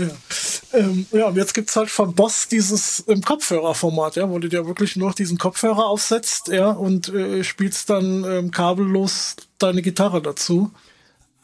[0.00, 0.78] Ja.
[0.78, 4.48] Ähm, ja, und jetzt gibt es halt von Boss dieses im Kopfhörerformat, ja, wo du
[4.48, 10.22] dir wirklich nur diesen Kopfhörer aufsetzt, ja, und äh, spielst dann ähm, kabellos deine Gitarre
[10.22, 10.70] dazu.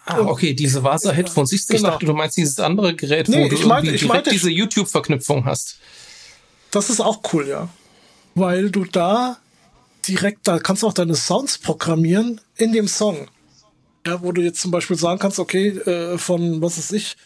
[0.06, 1.50] Ah, okay, diese Vasa-Headphones.
[1.50, 1.76] Du, genau.
[1.76, 4.50] ich dachte, du meinst dieses andere Gerät, nee, wo du ich meinte, ich meinte, diese
[4.50, 5.78] YouTube-Verknüpfung hast.
[6.70, 7.68] Das ist auch cool, ja.
[8.36, 9.38] Weil du da
[10.06, 13.26] direkt, da kannst du auch deine Sounds programmieren in dem Song.
[14.06, 17.16] Ja, wo du jetzt zum Beispiel sagen kannst, okay, äh, von, was weiß ich,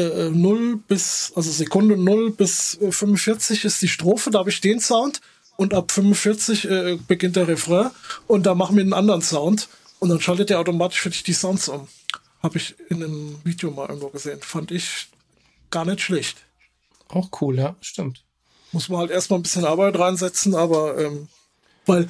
[0.00, 4.60] äh, 0 bis, also Sekunde 0 bis äh, 45 ist die Strophe, da habe ich
[4.60, 5.20] den Sound
[5.56, 7.90] und ab 45 äh, beginnt der Refrain
[8.26, 11.32] und da machen wir einen anderen Sound und dann schaltet er automatisch für dich die
[11.32, 11.88] Sounds um.
[12.42, 14.40] Habe ich in einem Video mal irgendwo gesehen.
[14.40, 15.08] Fand ich
[15.70, 16.38] gar nicht schlecht.
[17.08, 18.24] Auch cool, ja, stimmt.
[18.72, 21.28] Muss man halt erstmal ein bisschen Arbeit reinsetzen, aber ähm,
[21.84, 22.08] weil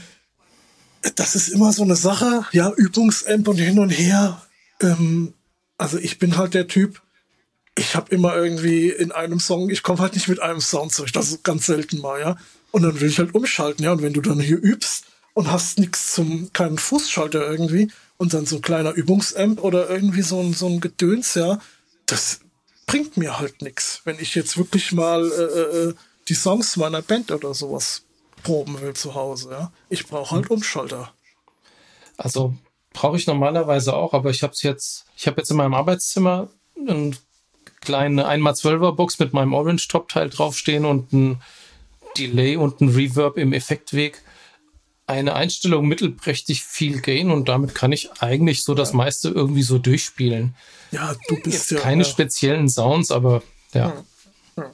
[1.17, 4.43] das ist immer so eine Sache, ja, Übungsamp und hin und her.
[4.81, 5.35] Ähm,
[5.79, 7.03] also ich bin halt der Typ,
[7.77, 11.13] ich habe immer irgendwie in einem Song, ich komme halt nicht mit einem Sound zurück,
[11.13, 12.37] das ist ganz selten mal, ja.
[12.73, 13.93] Und dann will ich halt umschalten, ja.
[13.93, 18.45] Und wenn du dann hier übst und hast nichts zum, keinen Fußschalter irgendwie, und dann
[18.45, 21.59] so ein kleiner Übungsamp oder irgendwie so ein, so ein Gedöns, ja,
[22.05, 22.41] das
[22.85, 25.95] bringt mir halt nichts, wenn ich jetzt wirklich mal äh, äh, äh,
[26.29, 28.03] die Songs meiner Band oder sowas
[28.43, 29.73] proben will zu Hause, ja.
[29.89, 31.15] Ich brauche halt Umschalter.
[32.19, 32.55] Also
[32.93, 36.51] brauche ich normalerweise auch, aber ich habe es jetzt, ich habe jetzt in meinem Arbeitszimmer
[36.77, 37.13] eine
[37.81, 41.43] kleine 1x12er Box mit meinem Orange Top Teil draufstehen und ein
[42.19, 44.23] Delay und ein Reverb im Effektweg
[45.11, 49.79] eine Einstellung mittelprächtig viel Gain und damit kann ich eigentlich so das meiste irgendwie so
[49.79, 50.55] durchspielen.
[50.93, 52.09] Ja, du bist Jetzt ja keine ja.
[52.09, 53.43] speziellen Sounds, aber
[53.75, 53.93] ja.
[54.57, 54.71] ja.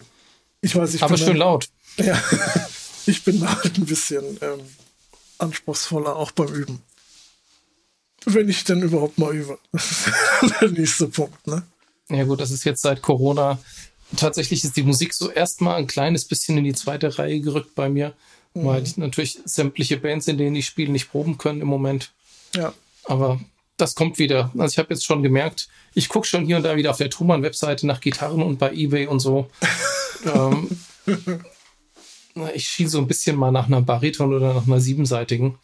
[0.60, 1.68] Ich weiß, ich aber schön dann, laut.
[1.96, 2.22] Ja,
[3.06, 4.60] ich bin halt ein bisschen ähm,
[5.38, 6.82] anspruchsvoller auch beim Üben.
[8.26, 9.58] Wenn ich denn überhaupt mal übe.
[10.60, 11.62] der nächste Punkt, ne?
[12.08, 13.58] Ja gut, das ist jetzt seit Corona.
[14.16, 17.88] Tatsächlich ist die Musik so erstmal ein kleines bisschen in die zweite Reihe gerückt bei
[17.88, 18.14] mir.
[18.54, 18.64] Mhm.
[18.64, 22.12] Weil natürlich sämtliche Bands, in denen ich spiele, nicht proben können im Moment.
[22.54, 22.72] Ja.
[23.04, 23.40] Aber
[23.76, 24.50] das kommt wieder.
[24.56, 27.10] Also ich habe jetzt schon gemerkt, ich gucke schon hier und da wieder auf der
[27.10, 29.50] Truman-Webseite nach Gitarren und bei Ebay und so.
[30.34, 30.68] ähm,
[32.54, 35.58] ich schien so ein bisschen mal nach einer Bariton oder nach einer siebenseitigen.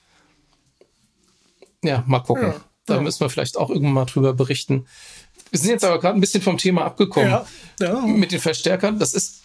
[1.83, 2.49] Ja, mal gucken.
[2.49, 3.01] Ja, da ja.
[3.01, 4.87] müssen wir vielleicht auch irgendwann mal drüber berichten.
[5.53, 7.29] Wir sind jetzt aber gerade ein bisschen vom Thema abgekommen.
[7.29, 7.47] Ja,
[7.79, 8.01] ja.
[8.01, 8.99] Mit den Verstärkern.
[8.99, 9.43] Das ist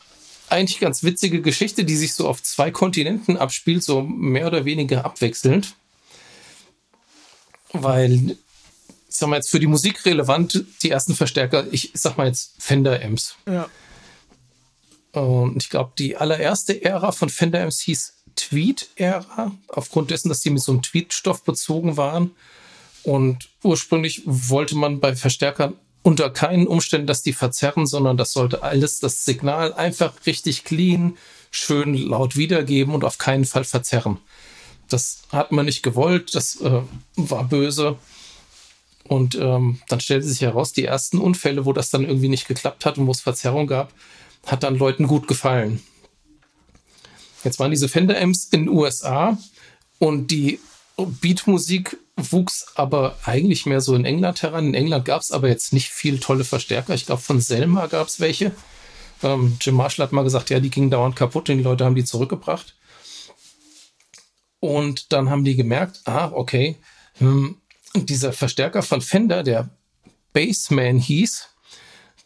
[0.47, 5.03] eigentlich ganz witzige Geschichte, die sich so auf zwei Kontinenten abspielt, so mehr oder weniger
[5.03, 5.75] abwechselnd.
[7.73, 8.37] Weil, ich
[9.09, 13.03] sag mal jetzt für die Musik relevant, die ersten Verstärker, ich sag mal jetzt Fender
[13.03, 13.35] Amps.
[13.45, 13.69] Ja.
[15.11, 20.51] Und ich glaube, die allererste Ära von Fender Amps hieß Tweet-Ära, aufgrund dessen, dass die
[20.51, 22.31] mit so einem Tweetstoff bezogen waren.
[23.03, 25.73] Und ursprünglich wollte man bei Verstärkern
[26.07, 31.17] unter keinen Umständen, dass die verzerren, sondern das sollte alles das Signal einfach richtig clean,
[31.51, 34.17] schön laut wiedergeben und auf keinen Fall verzerren.
[34.87, 36.79] Das hat man nicht gewollt, das äh,
[37.17, 37.97] war böse.
[39.03, 42.85] Und ähm, dann stellte sich heraus, die ersten Unfälle, wo das dann irgendwie nicht geklappt
[42.85, 43.91] hat und wo es Verzerrung gab,
[44.45, 45.83] hat dann Leuten gut gefallen.
[47.43, 49.37] Jetzt waren diese Fender Amps in den USA
[49.99, 50.61] und die
[50.95, 54.67] Beatmusik wuchs aber eigentlich mehr so in England heran.
[54.67, 56.93] In England gab es aber jetzt nicht viel tolle Verstärker.
[56.95, 58.51] Ich glaube, von Selma gab es welche.
[59.23, 61.95] Ähm, Jim Marshall hat mal gesagt, ja, die gingen dauernd kaputt und die Leute haben
[61.95, 62.75] die zurückgebracht.
[64.59, 66.75] Und dann haben die gemerkt, ah, okay,
[67.19, 67.61] hm,
[67.95, 69.69] dieser Verstärker von Fender, der
[70.33, 71.49] Bassman hieß,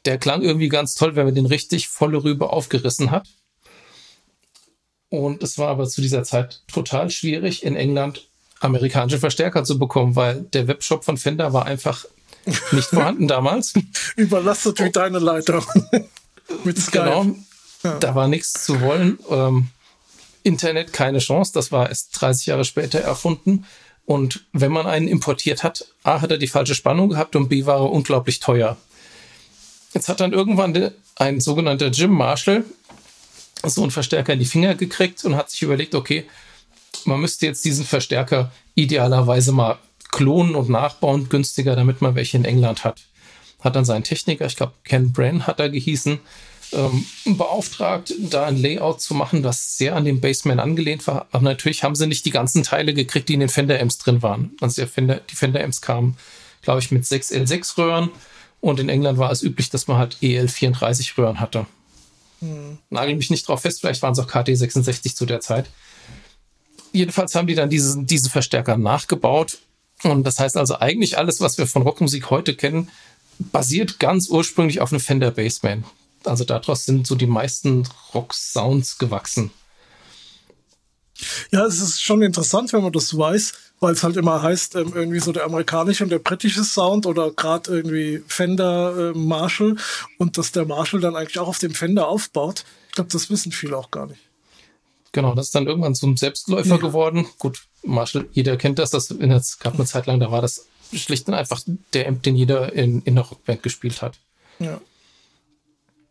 [0.06, 3.28] der klang irgendwie ganz toll, wenn man den richtig volle Rübe aufgerissen hat.
[5.10, 8.31] Und es war aber zu dieser Zeit total schwierig, in England
[8.62, 12.06] amerikanische Verstärker zu bekommen, weil der Webshop von Fender war einfach
[12.72, 13.74] nicht vorhanden damals.
[14.16, 15.64] Überlastet wie deine Leiter.
[16.64, 17.04] Mit Skype.
[17.04, 17.26] Genau.
[17.84, 18.00] Ja.
[18.00, 19.20] Da war nichts zu wollen.
[19.30, 19.68] Ähm,
[20.44, 21.52] Internet keine Chance.
[21.54, 23.66] Das war erst 30 Jahre später erfunden.
[24.06, 27.66] Und wenn man einen importiert hat, A, hat er die falsche Spannung gehabt und B,
[27.66, 28.78] war er unglaublich teuer.
[29.94, 32.64] Jetzt hat dann irgendwann ein sogenannter Jim Marshall
[33.64, 36.26] so einen Verstärker in die Finger gekriegt und hat sich überlegt, okay,
[37.06, 39.78] man müsste jetzt diesen Verstärker idealerweise mal
[40.12, 43.02] klonen und nachbauen, günstiger, damit man welche in England hat.
[43.60, 46.20] Hat dann seinen Techniker, ich glaube Ken Bran hat er gehießen,
[46.74, 51.28] ähm, beauftragt, da ein Layout zu machen, das sehr an den Baseman angelehnt war.
[51.32, 54.22] Aber natürlich haben sie nicht die ganzen Teile gekriegt, die in den Fender Amps drin
[54.22, 54.52] waren.
[54.62, 56.18] Also der Fender, die Fender Amps kamen,
[56.62, 58.10] glaube ich, mit 6 L6 Röhren
[58.62, 61.66] und in England war es üblich, dass man halt EL34 Röhren hatte.
[62.40, 62.78] Hm.
[62.90, 65.70] Nagel mich nicht drauf fest, vielleicht waren es auch KT66 zu der Zeit.
[66.92, 69.60] Jedenfalls haben die dann diesen, diese Verstärker nachgebaut.
[70.04, 72.90] Und das heißt also eigentlich alles, was wir von Rockmusik heute kennen,
[73.40, 75.86] basiert ganz ursprünglich auf einem Fender Bassman.
[76.24, 79.52] Also daraus sind so die meisten Rock-Sounds gewachsen.
[81.52, 84.94] Ja, es ist schon interessant, wenn man das weiß, weil es halt immer heißt, ähm,
[84.96, 89.76] irgendwie so der amerikanische und der britische Sound oder gerade irgendwie Fender äh, Marshall
[90.18, 92.64] und dass der Marshall dann eigentlich auch auf dem Fender aufbaut.
[92.90, 94.22] Ich glaube, das wissen viele auch gar nicht.
[95.12, 96.78] Genau, das ist dann irgendwann zum Selbstläufer ja.
[96.78, 97.28] geworden.
[97.38, 98.92] Gut, Marshall, jeder kennt das.
[98.92, 99.10] Das
[99.60, 101.62] gab eine Zeit lang, da war das schlicht und einfach
[101.94, 104.20] der Amp, den jeder in, in der Rockband gespielt hat.
[104.60, 104.80] Ja.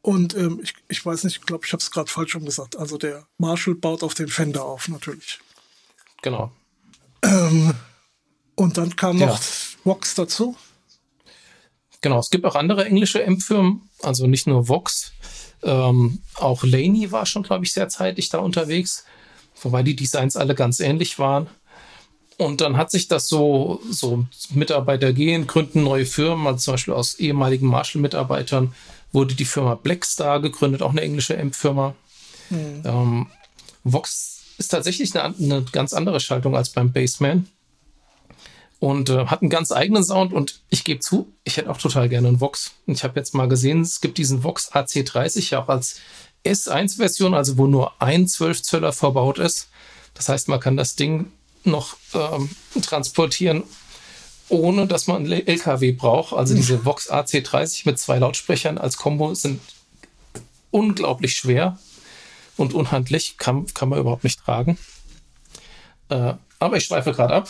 [0.03, 2.77] Und ähm, ich, ich weiß nicht, ich glaube, ich habe es gerade falsch gesagt.
[2.77, 5.39] Also der Marshall baut auf den Fender auf, natürlich.
[6.23, 6.53] Genau.
[7.23, 7.75] Ähm,
[8.55, 9.41] und dann kam noch ja.
[9.85, 10.57] Vox dazu.
[12.01, 15.13] Genau, es gibt auch andere englische Amp-Firmen, also nicht nur Vox.
[15.63, 19.05] Ähm, auch Laney war schon, glaube ich, sehr zeitig da unterwegs,
[19.63, 21.49] wobei die Designs alle ganz ähnlich waren.
[22.39, 26.95] Und dann hat sich das so, so Mitarbeiter gehen, gründen neue Firmen, also zum Beispiel
[26.95, 28.75] aus ehemaligen Marshall-Mitarbeitern
[29.13, 31.95] wurde die Firma Blackstar gegründet, auch eine englische Amp-Firma.
[32.49, 32.83] Mhm.
[32.85, 33.27] Ähm,
[33.85, 37.47] Vox ist tatsächlich eine, eine, ganz andere Schaltung als beim Bassman
[38.81, 42.09] und äh, hat einen ganz eigenen Sound und ich gebe zu, ich hätte auch total
[42.09, 42.73] gerne einen Vox.
[42.87, 46.01] Und ich habe jetzt mal gesehen, es gibt diesen Vox AC30 ja auch als
[46.45, 49.69] S1-Version, also wo nur ein 12 Zöller verbaut ist.
[50.15, 51.31] Das heißt, man kann das Ding
[51.63, 52.51] noch ähm,
[52.83, 53.63] transportieren
[54.51, 56.35] ohne dass man einen LKW braucht.
[56.35, 59.61] Also diese Vox AC30 mit zwei Lautsprechern als Kombo sind
[60.71, 61.79] unglaublich schwer
[62.57, 64.77] und unhandlich, kann, kann man überhaupt nicht tragen.
[66.09, 67.49] Äh, aber ich schweife gerade ab.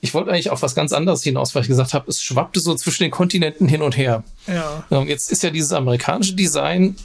[0.00, 2.74] Ich wollte eigentlich auf was ganz anderes hinaus, weil ich gesagt habe, es schwappte so
[2.74, 4.24] zwischen den Kontinenten hin und her.
[4.46, 4.84] Ja.
[5.04, 6.96] Jetzt ist ja dieses amerikanische Design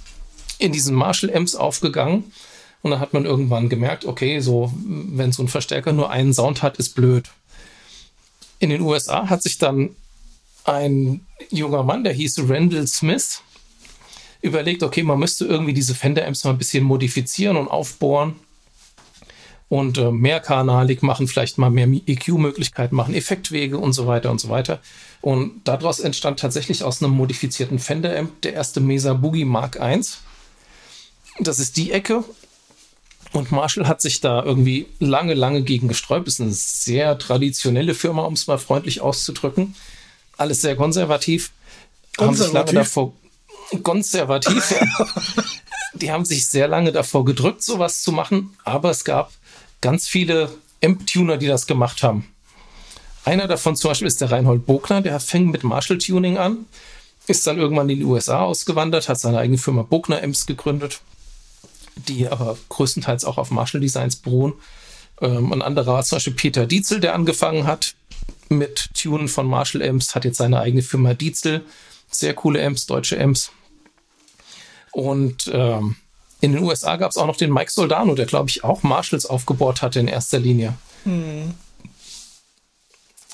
[0.60, 2.32] in diesen Marshall-Amps aufgegangen.
[2.82, 6.62] Und dann hat man irgendwann gemerkt, okay, so, wenn so ein Verstärker nur einen Sound
[6.62, 7.30] hat, ist blöd
[8.60, 9.96] in den USA hat sich dann
[10.64, 13.42] ein junger Mann, der hieß Randall Smith,
[14.42, 18.36] überlegt, okay, man müsste irgendwie diese Fender-Amps mal ein bisschen modifizieren und aufbohren
[19.68, 24.50] und äh, mehrkanalig machen, vielleicht mal mehr EQ-Möglichkeiten machen, Effektwege und so weiter und so
[24.50, 24.80] weiter.
[25.22, 30.02] Und daraus entstand tatsächlich aus einem modifizierten Fender-Amp der erste Mesa Boogie Mark I.
[31.40, 32.24] Das ist die Ecke.
[33.34, 36.28] Und Marshall hat sich da irgendwie lange, lange gegen gesträubt.
[36.28, 39.76] Ist eine sehr traditionelle Firma, um es mal freundlich auszudrücken.
[40.38, 41.52] Alles sehr konservativ.
[42.16, 42.20] Konservativ?
[42.20, 43.14] Haben sich lange davor
[43.84, 44.76] konservativ.
[45.96, 48.56] Die haben sich sehr lange davor gedrückt, sowas zu machen.
[48.64, 49.32] Aber es gab
[49.82, 50.50] ganz viele
[50.84, 52.28] Amp-Tuner, die das gemacht haben.
[53.24, 56.66] Einer davon zum Beispiel ist der Reinhold Bogner, der fängt mit Marshall-Tuning an,
[57.28, 61.02] ist dann irgendwann in die USA ausgewandert, hat seine eigene Firma Bogner Amps gegründet
[61.96, 64.54] die aber größtenteils auch auf Marshall Designs beruhen.
[65.22, 67.96] Ähm, ein anderer war zum Beispiel Peter Dietzel, der angefangen hat
[68.50, 71.64] mit Tunen von Marshall Amps, hat jetzt seine eigene Firma Dietzel.
[72.12, 73.52] Sehr coole Amps, deutsche Amps.
[74.92, 75.96] Und ähm,
[76.46, 79.26] in den USA gab es auch noch den Mike Soldano, der, glaube ich, auch Marshalls
[79.26, 80.74] aufgebohrt hatte in erster Linie.
[81.04, 81.54] Mhm.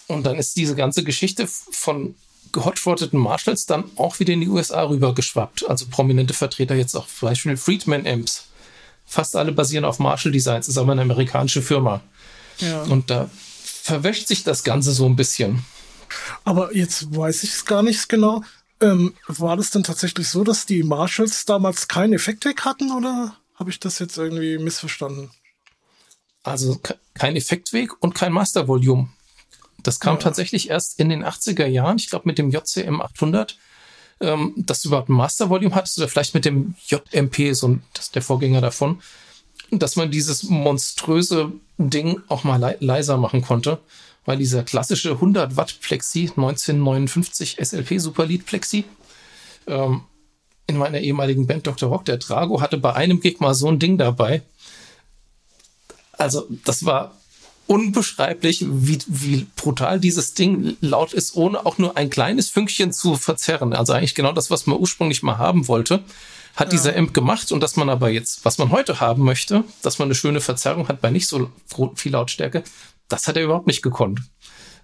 [0.07, 2.15] Und dann ist diese ganze Geschichte von
[2.51, 5.69] gehotrotteten Marshalls dann auch wieder in die USA rübergeschwappt.
[5.69, 8.45] Also prominente Vertreter jetzt auch zum Beispiel Friedman Amps
[9.05, 12.01] fast alle basieren auf Marshall Designs, ist aber eine amerikanische Firma.
[12.59, 12.83] Ja.
[12.83, 13.29] Und da
[13.63, 15.65] verwäscht sich das Ganze so ein bisschen.
[16.45, 18.43] Aber jetzt weiß ich es gar nicht genau.
[18.81, 23.69] Ähm, war das denn tatsächlich so, dass die Marshalls damals keinen Effektweg hatten oder habe
[23.69, 25.29] ich das jetzt irgendwie missverstanden?
[26.43, 26.81] Also
[27.13, 29.09] kein Effektweg und kein Mastervolume.
[29.83, 30.21] Das kam ja.
[30.21, 33.57] tatsächlich erst in den 80er Jahren, ich glaube mit dem JCM 800
[34.21, 38.11] ähm, dass du überhaupt ein Master Volume hattest oder vielleicht mit dem JMP, so das
[38.11, 39.01] der Vorgänger davon,
[39.71, 43.79] dass man dieses monströse Ding auch mal le leiser machen konnte,
[44.25, 48.85] weil dieser klassische 100 Watt Plexi 1959 SLP Superlead Plexi
[49.67, 50.01] ähm,
[50.67, 51.89] in meiner ehemaligen Band Dr.
[51.89, 54.41] Rock, der Drago, hatte bei einem Gig mal so ein Ding dabei.
[56.13, 57.15] Also, das war
[57.67, 63.15] unbeschreiblich, wie, wie brutal dieses Ding laut ist, ohne auch nur ein kleines Fünkchen zu
[63.15, 63.73] verzerren.
[63.73, 66.03] Also eigentlich genau das, was man ursprünglich mal haben wollte,
[66.55, 66.71] hat ja.
[66.71, 70.07] dieser Amp gemacht und dass man aber jetzt, was man heute haben möchte, dass man
[70.07, 71.49] eine schöne Verzerrung hat bei nicht so
[71.95, 72.63] viel Lautstärke,
[73.11, 74.21] das hat er überhaupt nicht gekonnt.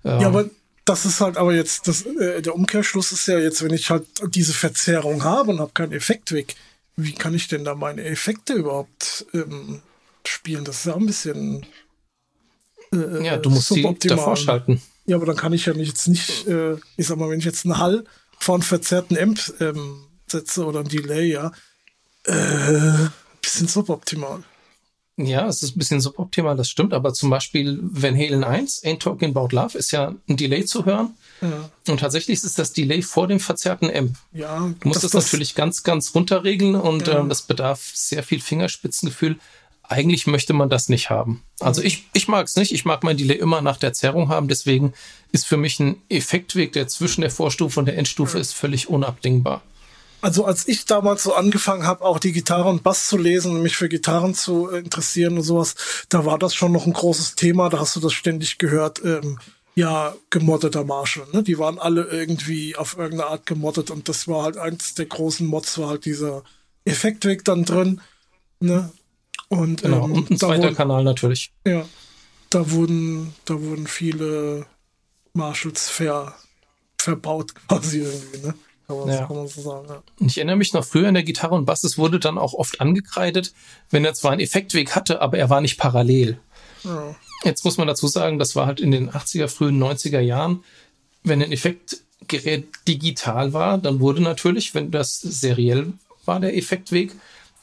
[0.04, 0.50] Ja, ähm, aber
[0.86, 4.06] das ist halt aber jetzt, das, äh, der Umkehrschluss ist ja jetzt, wenn ich halt
[4.30, 6.56] diese Verzerrung habe und habe keinen Effektweg,
[6.96, 9.82] wie kann ich denn da meine Effekte überhaupt ähm,
[10.26, 10.64] spielen?
[10.64, 11.66] Das ist ja ein bisschen
[12.94, 14.82] äh, ja, du musst sie davor schalten.
[15.06, 17.46] Ja, aber dann kann ich ja nicht, jetzt nicht, äh, ich sag mal, wenn ich
[17.46, 18.04] jetzt einen Hall
[18.40, 21.52] von verzerrten Amp ähm, setze oder ein Delay, ja,
[22.26, 23.08] äh,
[23.42, 24.44] bisschen suboptimal.
[25.18, 29.00] Ja, es ist ein bisschen suboptimal, das stimmt, aber zum Beispiel Van Halen 1, Ain't
[29.00, 31.16] Talking About Love, ist ja ein Delay zu hören.
[31.42, 31.70] Ja.
[31.88, 34.16] Und tatsächlich ist das Delay vor dem verzerrten Amp.
[34.32, 37.20] Ja, du musst das, das natürlich ganz, ganz runterregeln und ja.
[37.20, 39.38] ähm, das bedarf sehr viel Fingerspitzengefühl
[39.90, 41.44] eigentlich möchte man das nicht haben.
[41.60, 42.74] Also ich, ich mag es nicht.
[42.74, 44.48] Ich mag mein Delay immer nach der Zerrung haben.
[44.48, 44.94] Deswegen
[45.32, 49.62] ist für mich ein Effektweg, der zwischen der Vorstufe und der Endstufe ist, völlig unabdingbar.
[50.22, 53.62] Also als ich damals so angefangen habe, auch die Gitarre und Bass zu lesen und
[53.62, 55.76] mich für Gitarren zu interessieren und sowas,
[56.10, 57.70] da war das schon noch ein großes Thema.
[57.70, 59.04] Da hast du das ständig gehört.
[59.06, 59.38] Ähm,
[59.76, 61.28] ja, gemoddeter Marshall.
[61.34, 61.44] Ne?
[61.44, 65.46] Die waren alle irgendwie auf irgendeine Art gemoddet und das war halt eins der großen
[65.46, 66.44] Mods, war halt dieser
[66.84, 68.02] Effektweg dann drin.
[68.60, 68.92] Ne?
[69.50, 71.54] Und, genau, ähm, und ein zweiter wurden, Kanal natürlich.
[71.66, 71.86] Ja,
[72.50, 74.66] da wurden, da wurden viele
[75.34, 76.36] Marshalls ver,
[76.98, 78.56] verbaut quasi irgendwie, ne?
[78.88, 79.26] Kann man, ja.
[79.26, 80.02] kann man so sagen, ja.
[80.26, 82.80] Ich erinnere mich noch früher in der Gitarre und Bass, es wurde dann auch oft
[82.80, 83.54] angekreidet,
[83.90, 86.40] wenn er zwar einen Effektweg hatte, aber er war nicht parallel.
[86.84, 87.16] Ja.
[87.44, 90.64] Jetzt muss man dazu sagen, das war halt in den 80er, frühen 90er Jahren,
[91.24, 97.14] wenn ein Effektgerät digital war, dann wurde natürlich, wenn das seriell war, der Effektweg,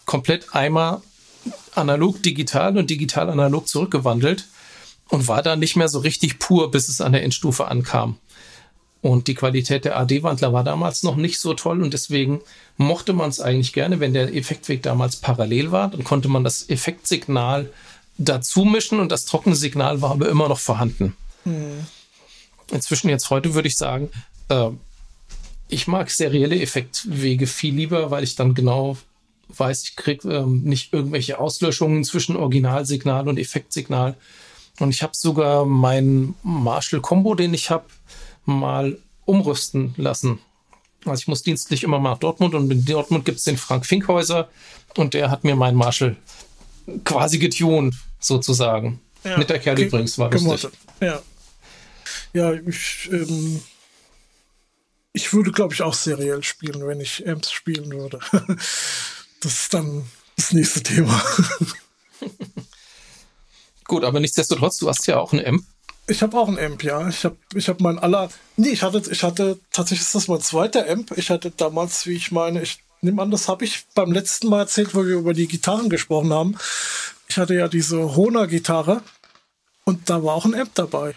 [0.04, 1.00] komplett einmal
[1.74, 4.46] analog digital und digital analog zurückgewandelt
[5.08, 8.18] und war dann nicht mehr so richtig pur, bis es an der Endstufe ankam.
[9.04, 12.40] Und die Qualität der AD-Wandler war damals noch nicht so toll und deswegen
[12.78, 15.90] mochte man es eigentlich gerne, wenn der Effektweg damals parallel war.
[15.90, 17.68] Dann konnte man das Effektsignal
[18.16, 21.14] dazu mischen und das trockene Signal war aber immer noch vorhanden.
[21.44, 21.84] Mhm.
[22.72, 24.08] Inzwischen jetzt heute würde ich sagen,
[24.48, 24.70] äh,
[25.68, 28.96] ich mag serielle Effektwege viel lieber, weil ich dann genau
[29.48, 34.16] weiß, ich kriege ähm, nicht irgendwelche Auslöschungen zwischen Originalsignal und Effektsignal.
[34.80, 37.84] Und ich habe sogar meinen Marshall Combo, den ich habe,
[38.46, 40.38] mal umrüsten lassen.
[41.04, 43.86] Also ich muss dienstlich immer mal nach Dortmund und in Dortmund gibt es den Frank
[43.86, 44.48] Finkhäuser
[44.96, 46.16] und der hat mir meinen Marshall
[47.04, 49.00] quasi getuned, sozusagen.
[49.22, 50.70] Ja, Mit der Kerl übrigens, war lustig.
[51.00, 51.22] Ja.
[52.32, 53.62] Ja, ich, ähm,
[55.12, 58.18] ich würde, glaube ich, auch seriell spielen, wenn ich Amps spielen würde.
[59.40, 60.04] das ist dann
[60.36, 61.22] das nächste Thema.
[63.84, 65.64] Gut, aber nichtsdestotrotz, du hast ja auch ein Amp.
[66.06, 67.08] Ich habe auch ein Amp, ja.
[67.08, 68.28] Ich habe ich hab mein aller.
[68.56, 71.16] Nee, ich hatte, ich hatte, tatsächlich ist das mein zweiter Amp.
[71.16, 74.60] Ich hatte damals, wie ich meine, ich nehme an, das habe ich beim letzten Mal
[74.60, 76.56] erzählt, wo wir über die Gitarren gesprochen haben.
[77.28, 79.02] ich hatte ja diese Hona-Gitarre
[79.84, 81.14] und da war auch ein Amp dabei.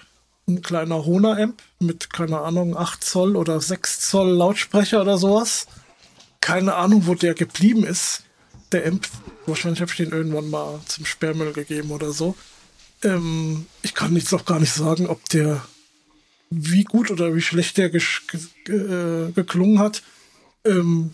[0.47, 5.67] Ein kleiner Hona-Amp mit, keine Ahnung, 8 Zoll oder 6 Zoll Lautsprecher oder sowas.
[6.39, 8.23] Keine Ahnung, wo der geblieben ist.
[8.71, 9.08] Der Amp,
[9.45, 12.36] wahrscheinlich habe ich den irgendwann mal zum Sperrmüll gegeben oder so.
[13.03, 15.63] Ähm, ich kann jetzt auch gar nicht sagen, ob der,
[16.49, 18.01] wie gut oder wie schlecht der ge
[18.65, 20.03] ge äh, geklungen hat.
[20.65, 21.13] Ähm,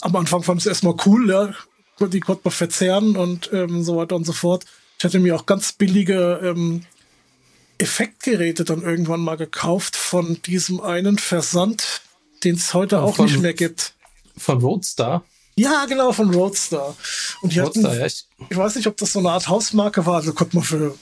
[0.00, 1.54] am Anfang fand ich es erstmal cool, ja.
[2.06, 4.66] Die konnte man verzehren und ähm, so weiter und so fort.
[4.98, 6.82] Ich hatte mir auch ganz billige ähm,
[7.78, 12.02] Effektgeräte dann irgendwann mal gekauft von diesem einen Versand,
[12.44, 13.94] den es heute auch von, nicht mehr gibt.
[14.36, 15.24] Von Roadstar?
[15.56, 16.96] Ja, genau, von Roadstar.
[17.40, 20.16] Und die Roadstar, hatten, ja, ich, weiß nicht, ob das so eine Art Hausmarke war,
[20.16, 20.94] also konnte man für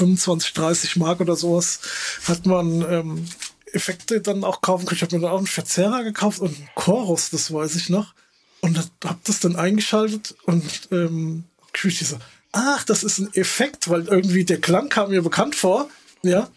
[0.00, 1.80] 25, 30 Mark oder sowas,
[2.26, 3.26] hat man ähm,
[3.72, 4.96] Effekte dann auch kaufen können.
[4.96, 8.14] Ich habe mir dann auch einen Verzerrer gekauft und einen Chorus, das weiß ich noch.
[8.62, 11.44] Und habe das dann eingeschaltet und ähm,
[11.82, 12.18] ich so,
[12.52, 15.88] ach, das ist ein Effekt, weil irgendwie der Klang kam mir bekannt vor,
[16.22, 16.48] ja.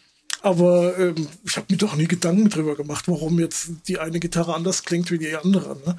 [0.41, 4.53] Aber ähm, ich habe mir doch nie Gedanken drüber gemacht, warum jetzt die eine Gitarre
[4.53, 5.77] anders klingt wie die andere.
[5.85, 5.97] Ne?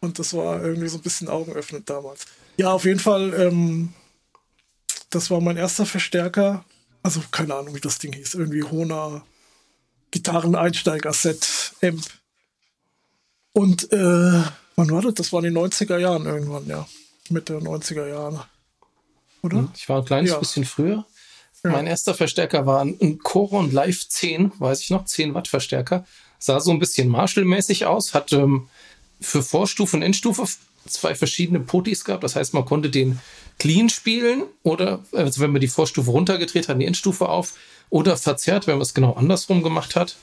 [0.00, 2.26] Und das war irgendwie so ein bisschen augenöffnend damals.
[2.58, 3.94] Ja, auf jeden Fall, ähm,
[5.10, 6.64] das war mein erster Verstärker.
[7.02, 8.34] Also keine Ahnung, wie das Ding hieß.
[8.34, 9.24] Irgendwie Hona
[10.10, 12.04] Gitarren-Einsteiger-Set, Amp.
[13.52, 14.42] Und äh,
[14.76, 15.14] wann war das?
[15.14, 16.86] Das war in den 90er Jahren irgendwann, ja.
[17.28, 18.46] Mitte 90er Jahre.
[19.42, 19.58] Oder?
[19.58, 20.38] Hm, ich war ein kleines ja.
[20.38, 21.04] bisschen früher.
[21.62, 21.70] Ja.
[21.70, 26.06] Mein erster Verstärker war ein Coron Live 10, weiß ich noch, 10 Watt Verstärker.
[26.38, 28.68] Sah so ein bisschen Marshall-mäßig aus, hat ähm,
[29.20, 30.46] für Vorstufe und Endstufe
[30.86, 32.24] zwei verschiedene Potis gehabt.
[32.24, 33.20] Das heißt, man konnte den
[33.60, 37.54] clean spielen oder, also wenn man die Vorstufe runtergedreht hat, die Endstufe auf
[37.90, 40.16] oder verzerrt, wenn man es genau andersrum gemacht hat.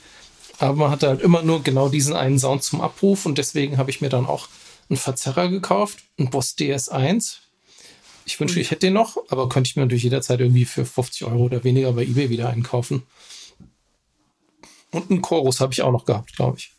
[0.58, 3.90] Aber man hatte halt immer nur genau diesen einen Sound zum Abruf und deswegen habe
[3.90, 4.48] ich mir dann auch
[4.90, 7.36] einen Verzerrer gekauft, einen Boss DS1.
[8.26, 11.24] Ich wünsche, ich hätte den noch, aber könnte ich mir natürlich jederzeit irgendwie für 50
[11.24, 13.04] Euro oder weniger bei eBay wieder einkaufen.
[14.90, 16.72] Und einen Chorus habe ich auch noch gehabt, glaube ich.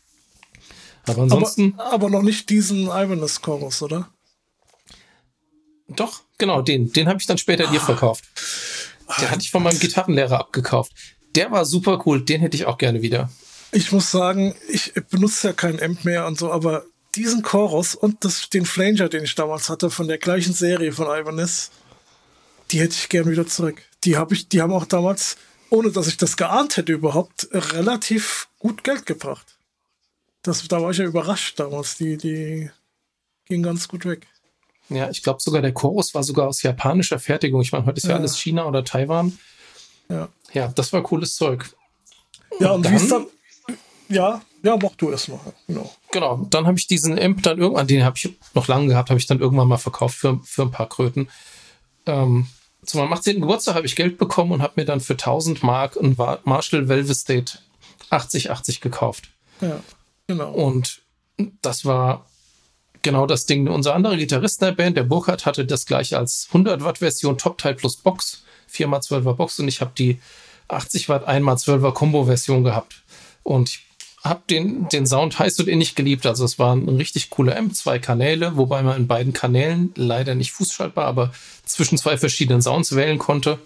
[1.06, 1.74] Aber ansonsten.
[1.78, 4.10] Aber, aber, noch nicht diesen Ivanus Chorus, oder?
[5.96, 6.92] Doch, genau, den.
[6.92, 7.70] Den habe ich dann später ah.
[7.70, 8.24] dir verkauft.
[9.20, 10.92] Der hatte ich von meinem Gitarrenlehrer abgekauft.
[11.34, 13.30] Der war super cool, den hätte ich auch gerne wieder.
[13.72, 18.24] Ich muss sagen, ich benutze ja keinen Amp mehr und so, aber diesen Chorus und
[18.24, 21.70] das, den Flanger, den ich damals hatte, von der gleichen Serie von Ibanez,
[22.70, 23.82] die hätte ich gern wieder zurück.
[24.04, 25.36] Die habe ich, die haben auch damals,
[25.70, 29.56] ohne dass ich das geahnt hätte überhaupt, relativ gut Geld gebracht.
[30.42, 31.96] Das, da war ich ja überrascht damals.
[31.96, 32.70] Die, die
[33.44, 34.26] ging ganz gut weg.
[34.90, 37.62] Ja, ich glaube sogar der Chorus war sogar aus japanischer Fertigung.
[37.62, 39.38] Ich meine, heute ist ja, ja alles China oder Taiwan.
[40.08, 40.28] Ja.
[40.52, 41.70] Ja, das war cooles Zeug.
[42.58, 43.26] Ja, und, und wie ist dann.
[44.08, 45.38] Ja, ja, mach du erstmal.
[45.68, 45.90] Genau.
[46.10, 46.46] Genau.
[46.50, 49.26] Dann habe ich diesen Imp dann irgendwann, den habe ich noch lange gehabt, habe ich
[49.26, 51.28] dann irgendwann mal verkauft für, für ein paar Kröten.
[52.06, 52.48] Ähm,
[52.84, 53.40] zu meinem 18.
[53.40, 57.16] Geburtstag habe ich Geld bekommen und habe mir dann für 1000 Mark ein Marshall Velvet
[57.16, 57.58] State
[58.10, 59.30] 8080 gekauft.
[59.60, 59.80] Ja,
[60.26, 60.52] genau.
[60.52, 61.02] Und
[61.62, 62.26] das war
[63.02, 63.68] genau das Ding.
[63.68, 67.38] Unser anderer Gitarrist in der Band, der Burkhardt, hatte das gleiche als 100 Watt Version
[67.38, 70.20] Top Teil plus Box, 4x12er Box und ich habe die
[70.68, 73.02] 80 Watt 1x12er Combo Version gehabt.
[73.42, 73.86] Und ich
[74.22, 76.26] habe den, den Sound heiß und innig geliebt.
[76.26, 80.34] Also es war ein richtig cooler M, zwei Kanäle, wobei man in beiden Kanälen leider
[80.34, 81.32] nicht fußschaltbar, aber
[81.64, 83.58] zwischen zwei verschiedenen Sounds wählen konnte.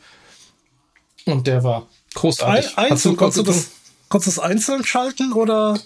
[1.26, 2.78] Und der war großartig.
[2.78, 3.70] Ein, einzeln, konntest, du das,
[4.08, 5.78] konntest du das einzeln schalten oder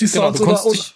[0.00, 0.94] die Sounds genau, du konntest oder, dich,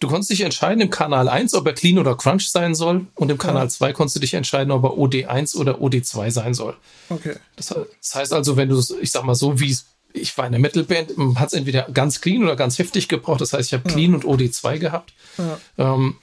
[0.00, 3.06] Du konntest dich entscheiden im Kanal 1, ob er Clean oder Crunch sein soll.
[3.14, 3.68] Und im Kanal ja.
[3.68, 6.74] 2 konntest du dich entscheiden, ob er OD1 oder OD2 sein soll.
[7.10, 7.36] Okay.
[7.56, 9.76] Das, das heißt also, wenn du, ich sag mal so, wie
[10.12, 13.42] ich war in der Metalband, hat es entweder ganz clean oder ganz heftig gebraucht.
[13.42, 13.94] Das heißt, ich habe ja.
[13.94, 15.12] Clean und OD2 gehabt.
[15.36, 15.58] Ja.
[15.76, 16.16] Ähm,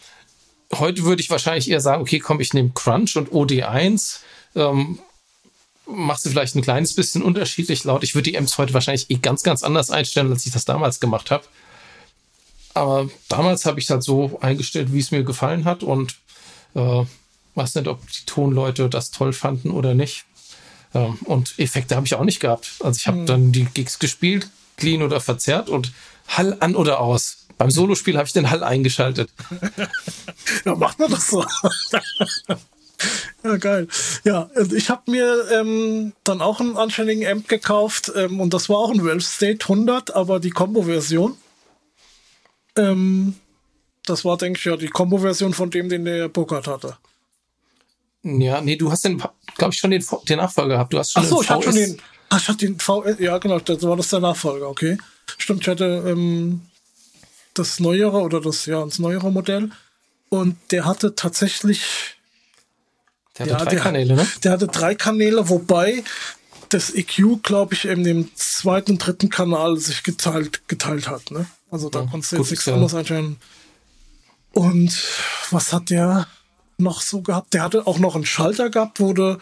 [0.74, 4.18] heute würde ich wahrscheinlich eher sagen, okay, komm, ich nehme Crunch und OD1.
[4.56, 5.00] Ähm,
[5.86, 8.04] machst du vielleicht ein kleines bisschen unterschiedlich laut.
[8.04, 11.00] Ich würde die Amps heute wahrscheinlich eh ganz, ganz anders einstellen, als ich das damals
[11.00, 11.44] gemacht habe.
[12.78, 16.18] Aber damals habe ich es halt so eingestellt, wie es mir gefallen hat und
[16.76, 17.04] äh,
[17.56, 20.26] weiß nicht, ob die Tonleute das toll fanden oder nicht.
[20.94, 22.70] Ähm, und Effekte habe ich auch nicht gehabt.
[22.82, 23.26] Also ich habe mhm.
[23.26, 25.92] dann die Gigs gespielt, clean oder verzerrt und
[26.28, 27.48] Hall an oder aus.
[27.58, 29.32] Beim Solospiel habe ich den Hall eingeschaltet.
[30.66, 31.44] ja, macht man das so.
[33.44, 33.88] ja, geil.
[34.24, 38.70] Ja, also ich habe mir ähm, dann auch einen anständigen Amp gekauft ähm, und das
[38.70, 41.36] war auch ein Valve State 100, aber die Combo-Version.
[42.78, 43.36] Ähm,
[44.06, 46.98] das war, denke ich, ja die Combo-Version von dem, den der Burkhardt hatte.
[48.24, 49.22] Ja, nee, du hast den,
[49.58, 50.94] glaube ich, schon den, den Nachfolger gehabt.
[50.94, 53.38] Du hast schon Ach so, ich hatte schon den, ach, ich hatte den VS, ja,
[53.38, 54.98] genau, das war das der Nachfolger, okay.
[55.38, 56.62] Stimmt, ich hatte ähm,
[57.54, 59.72] das neuere oder das, ja, das neuere Modell
[60.30, 62.16] und der hatte tatsächlich
[63.38, 64.28] Der hatte ja, drei der, Kanäle, ne?
[64.44, 66.04] Der hatte drei Kanäle, wobei
[66.70, 71.46] das EQ, glaube ich, in dem zweiten und dritten Kanal sich geteilt, geteilt hat, ne?
[71.70, 72.74] Also da ja, konntest du jetzt nichts ja.
[72.74, 73.38] anderes einstellen.
[74.54, 74.98] Und
[75.52, 76.28] was hat der
[76.78, 77.54] noch so gehabt?
[77.54, 79.38] Der hatte auch noch einen Schalter gehabt, wo du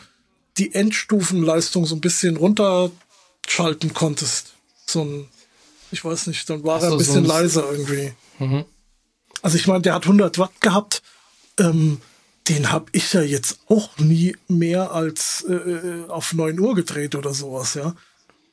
[0.58, 4.54] die Endstufenleistung so ein bisschen runterschalten konntest.
[4.86, 5.28] So ein,
[5.92, 8.14] ich weiß nicht, dann war also er ein bisschen so ein leiser irgendwie.
[8.40, 8.66] Mhm.
[9.42, 11.02] Also ich meine, der hat 100 Watt gehabt.
[11.60, 12.02] Ähm,
[12.48, 17.16] den habe ich ja jetzt auch nie mehr als äh, äh auf 9 Uhr gedreht
[17.16, 17.96] oder sowas, ja.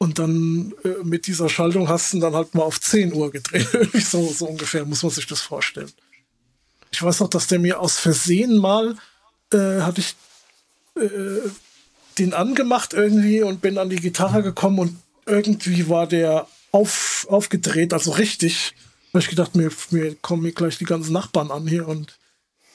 [0.03, 3.69] Und dann äh, mit dieser Schaltung hast du dann halt mal auf 10 Uhr gedreht.
[4.05, 5.93] so, so ungefähr muss man sich das vorstellen.
[6.91, 8.97] Ich weiß noch, dass der mir aus Versehen mal,
[9.53, 10.17] äh, hatte ich
[11.01, 11.49] äh,
[12.19, 17.93] den angemacht irgendwie und bin an die Gitarre gekommen und irgendwie war der auf, aufgedreht,
[17.93, 18.75] also richtig.
[19.13, 22.19] Da ich gedacht, mir, mir kommen mir gleich die ganzen Nachbarn an hier und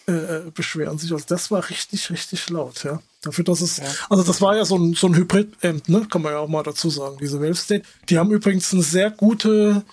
[0.10, 1.12] äh, äh, beschweren sich.
[1.12, 3.02] Also das war richtig, richtig laut, ja.
[3.22, 3.86] Dafür, dass es, ja.
[4.10, 6.08] also das war ja so ein, so ein Hybrid-Amp, ne?
[6.10, 7.84] Kann man ja auch mal dazu sagen, diese Valve State.
[8.08, 9.84] Die haben übrigens eine sehr gute,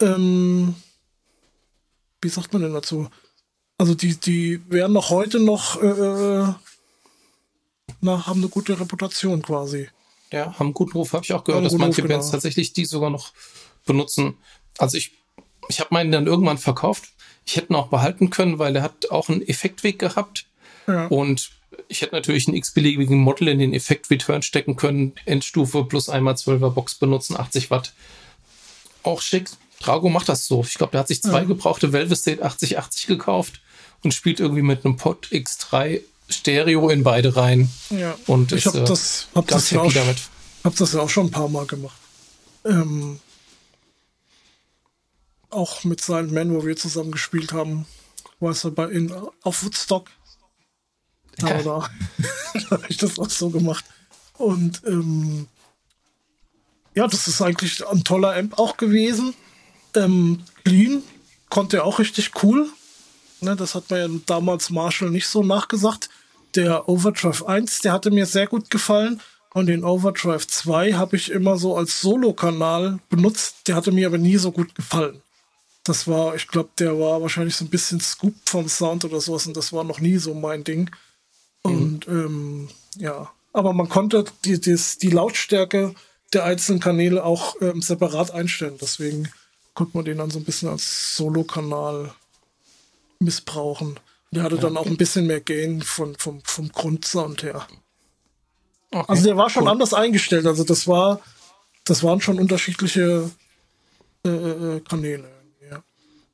[0.00, 0.74] ähm,
[2.22, 3.10] wie sagt man denn dazu?
[3.76, 6.54] Also die, die werden noch heute noch, äh, äh
[8.00, 9.90] na, haben eine gute Reputation quasi.
[10.30, 12.36] Ja, haben einen guten Ruf, habe ich auch gehört, dass manche Ruf, Bands genau.
[12.36, 13.32] tatsächlich die sogar noch
[13.84, 14.38] benutzen.
[14.78, 15.12] Also ich,
[15.68, 17.12] ich habe meinen dann irgendwann verkauft.
[17.44, 20.46] Ich hätte ihn auch behalten können, weil er hat auch einen Effektweg gehabt.
[20.86, 21.06] Ja.
[21.06, 21.50] Und
[21.88, 26.70] ich hätte natürlich einen x-beliebigen Model in den Effekt-Return stecken können, Endstufe plus einmal 12er
[26.70, 27.92] Box benutzen, 80 Watt.
[29.02, 29.50] Auch schick.
[29.80, 30.62] Drago macht das so.
[30.62, 31.44] Ich glaube, der hat sich zwei ja.
[31.44, 33.60] gebrauchte Valve State 8080 gekauft
[34.02, 37.70] und spielt irgendwie mit einem Pod X3 Stereo in beide rein.
[37.90, 38.16] Ja.
[38.26, 39.92] Und ich habe äh, das, hab das, ja auch,
[40.64, 41.96] hab das ja auch schon ein paar Mal gemacht.
[42.64, 43.20] Ähm,
[45.52, 47.86] auch mit Silent Man, wo wir zusammen gespielt haben,
[48.40, 50.08] weißt du, bei in, auf Woodstock.
[51.38, 51.88] Da, da,
[52.54, 53.84] da habe ich das auch so gemacht.
[54.38, 55.46] Und ähm,
[56.94, 59.34] ja, das ist eigentlich ein toller Amp auch gewesen.
[59.94, 61.02] Ähm, clean,
[61.48, 62.68] konnte er auch richtig cool.
[63.40, 66.10] Ne, das hat mir ja damals Marshall nicht so nachgesagt.
[66.54, 69.20] Der Overdrive 1, der hatte mir sehr gut gefallen.
[69.54, 73.68] Und den Overdrive 2 habe ich immer so als Solo-Kanal benutzt.
[73.68, 75.20] Der hatte mir aber nie so gut gefallen.
[75.84, 79.46] Das war, ich glaube, der war wahrscheinlich so ein bisschen Scoop vom Sound oder sowas
[79.46, 80.90] und das war noch nie so mein Ding.
[81.62, 82.24] Und mhm.
[82.24, 82.68] ähm,
[82.98, 85.94] ja, aber man konnte die, die, die Lautstärke
[86.32, 88.78] der einzelnen Kanäle auch ähm, separat einstellen.
[88.80, 89.28] Deswegen
[89.74, 92.14] konnte man den dann so ein bisschen als Solo-Kanal
[93.18, 93.98] missbrauchen.
[94.30, 97.66] Der hatte dann auch ein bisschen mehr Gain von, vom, vom Grundsound her.
[98.90, 99.70] Okay, also der war schon cool.
[99.70, 100.46] anders eingestellt.
[100.46, 101.20] Also das war,
[101.84, 103.30] das waren schon unterschiedliche
[104.24, 105.28] äh, äh Kanäle.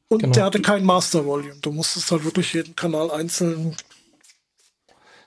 [0.08, 0.32] Und genau.
[0.32, 1.56] der hatte kein Master Volume.
[1.60, 3.76] Du musstest halt wirklich jeden Kanal einzeln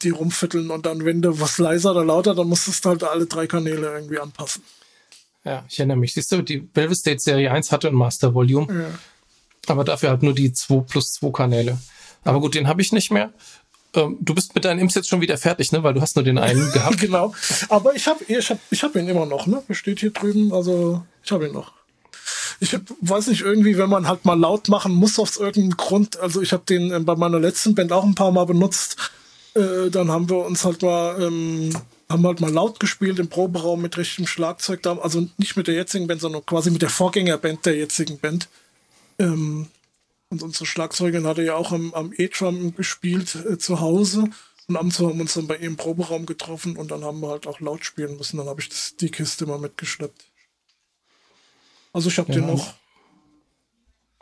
[0.04, 3.26] die rumfitteln und dann, wenn du was leiser oder lauter, dann musstest du halt alle
[3.26, 4.64] drei Kanäle irgendwie anpassen.
[5.44, 6.14] Ja, ich erinnere mich.
[6.14, 8.68] Siehst du, die Velvet State Serie 1 hatte ein Master Volume.
[8.74, 8.90] Ja.
[9.68, 11.78] Aber dafür halt nur die 2 plus 2 Kanäle.
[12.24, 13.32] Aber gut, den habe ich nicht mehr.
[13.96, 15.84] Ähm, du bist mit deinen Imps jetzt schon wieder fertig, ne?
[15.84, 17.00] Weil du hast nur den einen gehabt.
[17.00, 17.34] genau.
[17.70, 19.64] Aber ich habe ich hab, ich hab ihn immer noch, ne?
[19.72, 20.54] Steht hier drüben.
[20.54, 21.74] Also ich habe ihn noch.
[22.64, 26.20] Ich weiß nicht, irgendwie, wenn man halt mal laut machen muss aus irgendeinem Grund.
[26.20, 28.98] Also ich habe den äh, bei meiner letzten Band auch ein paar Mal benutzt.
[29.56, 31.72] Äh, dann haben wir uns halt mal ähm,
[32.08, 34.86] haben halt mal laut gespielt im Proberaum mit richtigem Schlagzeug.
[34.86, 38.48] Also nicht mit der jetzigen Band, sondern quasi mit der Vorgängerband der jetzigen Band.
[39.18, 39.68] Ähm,
[40.30, 44.30] und unsere Schlagzeugin hatte ja auch am, am E-Drum gespielt äh, zu Hause.
[44.68, 47.30] Und abends haben wir uns dann bei ihr im Proberaum getroffen und dann haben wir
[47.30, 48.38] halt auch laut spielen müssen.
[48.38, 50.31] Dann habe ich das, die Kiste mal mitgeschleppt.
[51.94, 52.40] Also ich habe ja.
[52.40, 52.74] den noch.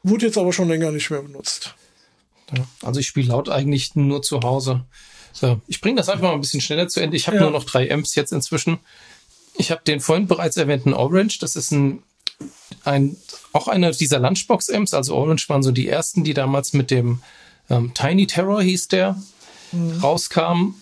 [0.03, 1.75] Wurde jetzt aber schon länger nicht mehr benutzt.
[2.55, 4.85] Ja, also ich spiele laut eigentlich nur zu Hause.
[5.33, 7.17] So, ich bringe das einfach mal ein bisschen schneller zu Ende.
[7.17, 7.43] Ich habe ja.
[7.43, 8.79] nur noch drei Amps jetzt inzwischen.
[9.57, 11.39] Ich habe den vorhin bereits erwähnten Orange.
[11.39, 12.01] Das ist ein
[12.83, 13.17] ein,
[13.53, 17.21] auch eine dieser Lunchbox-Amps, also Orange waren so die ersten, die damals mit dem
[17.69, 19.21] ähm, Tiny Terror hieß der,
[19.71, 19.99] mhm.
[19.99, 20.75] rauskamen.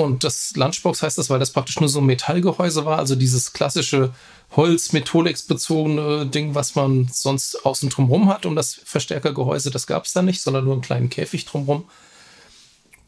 [0.00, 3.52] Und das Lunchbox heißt das, weil das praktisch nur so ein Metallgehäuse war, also dieses
[3.52, 4.14] klassische
[4.56, 10.22] Holz-Metholex-bezogene Ding, was man sonst außen drumherum hat, um das Verstärkergehäuse, das gab es da
[10.22, 11.84] nicht, sondern nur einen kleinen Käfig drumherum.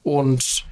[0.03, 0.67] Und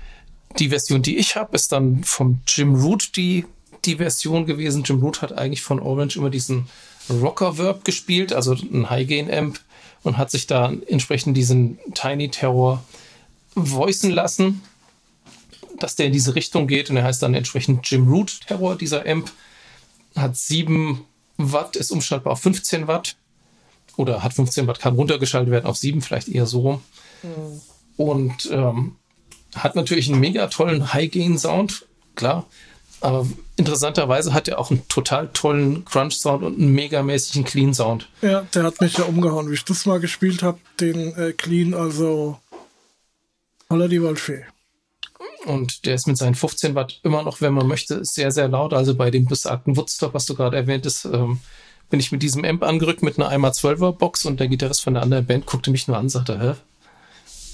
[0.59, 3.47] die Version, die ich habe, ist dann vom Jim Root die,
[3.87, 4.83] die Version gewesen.
[4.85, 6.68] Jim Root hat eigentlich von Orange immer diesen
[7.09, 9.59] Rocker Verb gespielt, also ein High-Gain-Amp
[10.03, 12.85] und hat sich da entsprechend diesen Tiny Terror
[13.55, 14.61] voicen lassen,
[15.83, 19.07] dass der in diese Richtung geht und er heißt dann entsprechend Jim Root Terror, dieser
[19.07, 19.31] Amp.
[20.16, 21.05] Hat 7
[21.37, 23.16] Watt, ist umschaltbar auf 15 Watt
[23.97, 26.83] oder hat 15 Watt, kann runtergeschaltet werden auf 7, vielleicht eher so rum.
[27.22, 27.61] Mhm.
[27.97, 28.97] Und ähm,
[29.55, 32.47] hat natürlich einen mega tollen High-Gain-Sound, klar.
[33.01, 33.26] Aber
[33.57, 38.09] interessanterweise hat er auch einen total tollen Crunch-Sound und einen megamäßigen Clean-Sound.
[38.20, 41.72] Ja, der hat mich ja umgehauen, wie ich das mal gespielt habe, den äh, Clean,
[41.72, 42.39] also
[43.70, 44.45] holla die Waldfee.
[45.47, 48.74] Und der ist mit seinen 15 Watt immer noch, wenn man möchte, sehr, sehr laut.
[48.74, 51.41] Also bei dem besagten Woodstock, was du gerade erwähnt hast, ähm,
[51.88, 55.03] bin ich mit diesem Amp angerückt mit einer 1x12er Box und der Gitarrist von der
[55.03, 56.55] anderen Band guckte mich nur an und sagte, hä,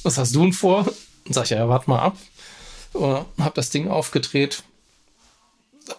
[0.02, 0.86] was hast du denn vor?
[1.24, 2.16] Und sag ich, ja, warte mal ab.
[2.92, 4.62] Und hab das Ding aufgedreht,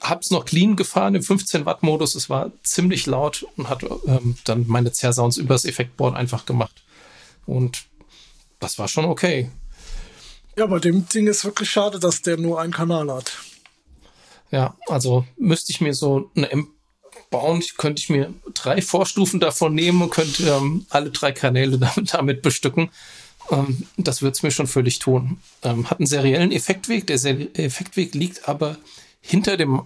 [0.02, 2.16] hab's noch clean gefahren im 15 Watt Modus.
[2.16, 6.84] Es war ziemlich laut und hat ähm, dann meine Zerrsounds übers Effektboard einfach gemacht.
[7.46, 7.86] Und
[8.60, 9.50] das war schon okay.
[10.58, 13.32] Ja, bei dem Ding ist wirklich schade, dass der nur einen Kanal hat.
[14.50, 16.70] Ja, also müsste ich mir so eine Amp
[17.30, 22.14] bauen, könnte ich mir drei Vorstufen davon nehmen und könnte ähm, alle drei Kanäle damit,
[22.14, 22.90] damit bestücken.
[23.52, 25.40] Ähm, das würde es mir schon völlig tun.
[25.62, 27.06] Ähm, hat einen seriellen Effektweg.
[27.06, 28.78] Der Seri Effektweg liegt aber
[29.22, 29.84] hinter dem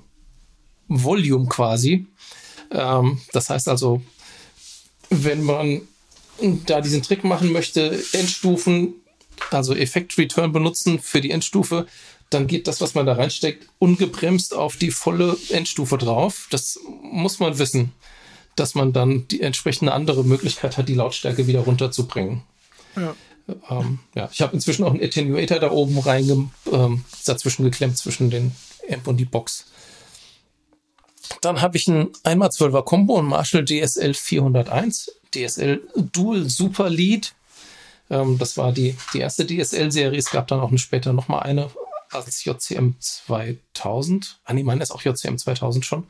[0.87, 2.05] Volume quasi.
[2.71, 4.01] Ähm, das heißt also,
[5.09, 5.81] wenn man
[6.65, 9.00] da diesen Trick machen möchte, Endstufen,
[9.49, 11.87] also Effekt Return benutzen für die Endstufe,
[12.29, 16.47] dann geht das, was man da reinsteckt, ungebremst auf die volle Endstufe drauf.
[16.49, 17.91] Das muss man wissen,
[18.55, 22.43] dass man dann die entsprechende andere Möglichkeit hat, die Lautstärke wieder runterzubringen.
[22.95, 23.15] Ja.
[23.69, 28.29] Ähm, ja, ich habe inzwischen auch einen Attenuator da oben rein ähm, dazwischen geklemmt zwischen
[28.29, 28.53] den
[28.89, 29.65] Amp und die Box.
[31.41, 37.33] Dann habe ich ein 1x12er Combo, ein Marshall DSL 401, DSL Dual Super Lead.
[38.11, 40.19] Ähm, das war die, die erste DSL-Serie.
[40.19, 41.71] Es gab dann auch später nochmal eine
[42.11, 44.39] als JCM 2000.
[44.43, 46.07] Ah, nee, meine ist auch JCM 2000 schon.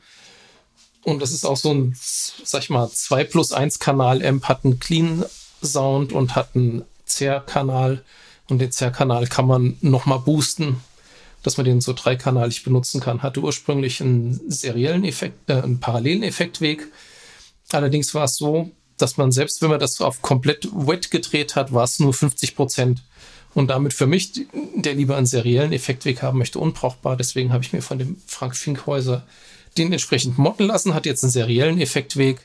[1.04, 4.78] Und das ist auch so ein, sag ich mal, 2 plus 1 Kanal-Amp, hat einen
[4.80, 5.24] Clean
[5.62, 8.04] Sound und hat einen Zerr-Kanal.
[8.48, 10.82] Und den Zerr-Kanal kann man nochmal boosten
[11.42, 13.22] dass man den so dreikanalig benutzen kann.
[13.22, 16.88] Hatte ursprünglich einen seriellen Effekt, äh, einen parallelen Effektweg.
[17.72, 21.72] Allerdings war es so, dass man selbst, wenn man das auf komplett wet gedreht hat,
[21.72, 23.02] war es nur 50 Prozent.
[23.54, 27.16] Und damit für mich, der lieber einen seriellen Effektweg haben möchte, unbrauchbar.
[27.16, 29.26] Deswegen habe ich mir von dem Frank Finkhäuser
[29.76, 32.40] den entsprechend modden lassen, hat jetzt einen seriellen Effektweg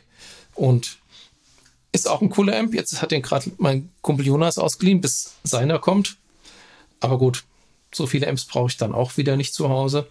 [0.56, 0.98] und
[1.92, 2.74] ist auch ein cooler Amp.
[2.74, 6.18] Jetzt hat den gerade mein Kumpel Jonas ausgeliehen, bis seiner kommt.
[7.00, 7.44] Aber gut,
[7.94, 10.08] so viele Amps brauche ich dann auch wieder nicht zu Hause.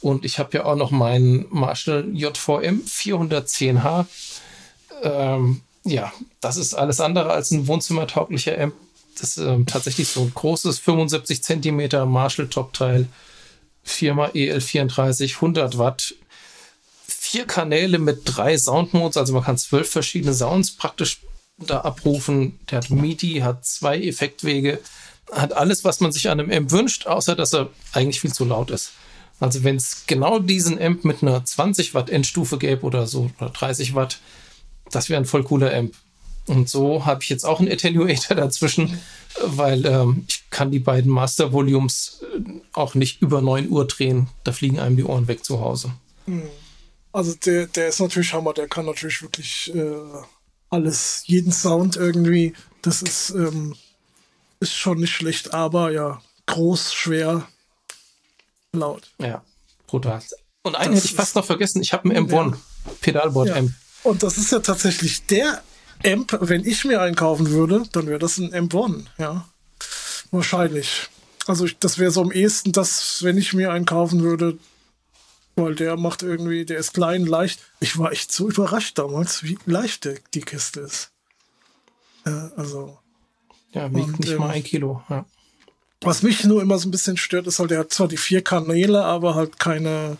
[0.00, 4.06] Und ich habe ja auch noch meinen Marshall JVM 410H.
[5.02, 8.74] Ähm, ja, das ist alles andere als ein wohnzimmertauglicher Amp.
[9.18, 13.06] Das ist ähm, tatsächlich so ein großes 75 Zentimeter Marshall Top-Teil.
[13.82, 16.14] Firma EL34, 100 Watt.
[17.06, 21.20] Vier Kanäle mit drei Soundmodes, also man kann zwölf verschiedene Sounds praktisch
[21.56, 22.58] da abrufen.
[22.70, 24.80] Der hat MIDI, hat zwei Effektwege,
[25.32, 28.44] hat alles, was man sich an einem Amp wünscht, außer dass er eigentlich viel zu
[28.44, 28.92] laut ist.
[29.38, 33.50] Also wenn es genau diesen Amp mit einer 20 Watt Endstufe gäbe oder so, oder
[33.50, 34.18] 30 Watt,
[34.90, 35.94] das wäre ein voll cooler Amp.
[36.46, 38.98] Und so habe ich jetzt auch einen Attenuator dazwischen,
[39.44, 44.28] weil ähm, ich kann die beiden Master Volumes äh, auch nicht über 9 Uhr drehen.
[44.44, 45.92] Da fliegen einem die Ohren weg zu Hause.
[46.26, 46.42] Hm.
[47.12, 49.96] Also der, der ist natürlich Hammer, der kann natürlich wirklich äh,
[50.70, 52.52] alles, jeden Sound irgendwie.
[52.82, 53.74] Das ist ähm,
[54.60, 57.48] ist schon nicht schlecht, aber ja, groß, schwer,
[58.72, 59.10] laut.
[59.18, 59.42] Ja,
[59.86, 60.22] brutal.
[60.62, 62.58] Und einen das hätte ich fast noch vergessen, ich habe einen M1, ja.
[63.00, 63.70] Pedalboard-Amp.
[63.70, 63.85] Ja.
[64.06, 65.62] Und das ist ja tatsächlich der
[66.04, 69.48] Amp, wenn ich mir einen kaufen würde, dann wäre das ein M1, ja.
[70.30, 71.08] Wahrscheinlich.
[71.48, 74.58] Also ich, das wäre so am ehesten das, wenn ich mir einen kaufen würde,
[75.56, 77.60] weil der macht irgendwie, der ist klein, leicht.
[77.80, 81.10] Ich war echt so überrascht damals, wie leicht der, die Kiste ist.
[82.24, 82.98] Ja, also
[83.72, 85.02] ja, wiegt und, nicht ähm, mal ein Kilo.
[85.08, 85.24] Ja.
[86.02, 88.42] Was mich nur immer so ein bisschen stört, ist halt, er hat zwar die vier
[88.42, 90.16] Kanäle, aber halt keine.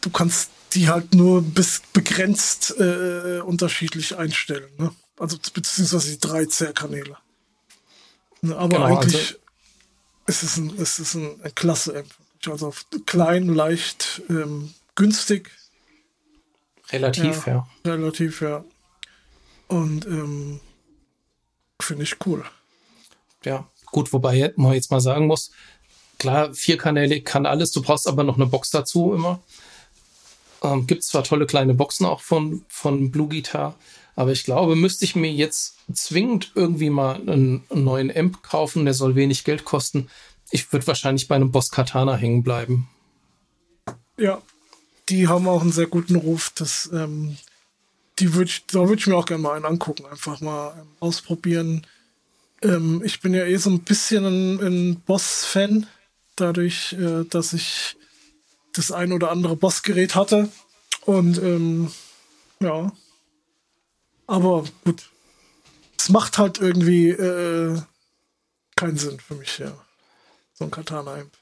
[0.00, 4.70] Du kannst die halt nur bis begrenzt äh, unterschiedlich einstellen.
[4.78, 4.94] Ne?
[5.18, 7.16] Also beziehungsweise die drei Zerrkanäle.
[8.42, 9.38] Ne, aber genau, eigentlich also,
[10.26, 12.14] ist es ein, ist es ein, ein klasse Amp.
[12.46, 12.74] Also
[13.06, 15.50] klein, leicht, ähm, günstig.
[16.90, 17.68] Relativ, ja, ja.
[17.90, 18.64] Relativ, ja.
[19.68, 20.60] Und ähm,
[21.80, 22.44] Finde ich cool.
[23.44, 25.50] Ja, gut, wobei man jetzt mal sagen muss,
[26.18, 29.42] klar, vierkanälig kann alles, du brauchst aber noch eine Box dazu immer.
[30.64, 33.76] Ähm, Gibt zwar tolle kleine Boxen auch von, von Blue Guitar,
[34.16, 38.94] aber ich glaube, müsste ich mir jetzt zwingend irgendwie mal einen, neuen Amp kaufen, der
[38.94, 40.08] soll wenig Geld kosten.
[40.50, 42.88] Ich würde wahrscheinlich bei einem Boss Katana hängen bleiben.
[44.16, 44.40] Ja,
[45.08, 46.52] die haben auch einen sehr guten Ruf.
[46.54, 47.36] Das ähm,
[48.18, 50.86] die würde ich, da würde ich mir auch gerne mal einen angucken, einfach mal ähm,
[51.00, 51.86] ausprobieren.
[52.62, 55.86] Ähm, ich bin ja eh so ein bisschen ein, ein Boss-Fan,
[56.36, 57.96] dadurch, äh, dass ich
[58.74, 60.50] das ein oder andere Bossgerät hatte.
[61.06, 61.90] Und ähm,
[62.60, 62.92] ja.
[64.26, 65.10] Aber gut.
[65.98, 67.80] Es macht halt irgendwie äh,
[68.76, 69.72] keinen Sinn für mich, ja.
[70.52, 71.32] So ein Katana-Imp.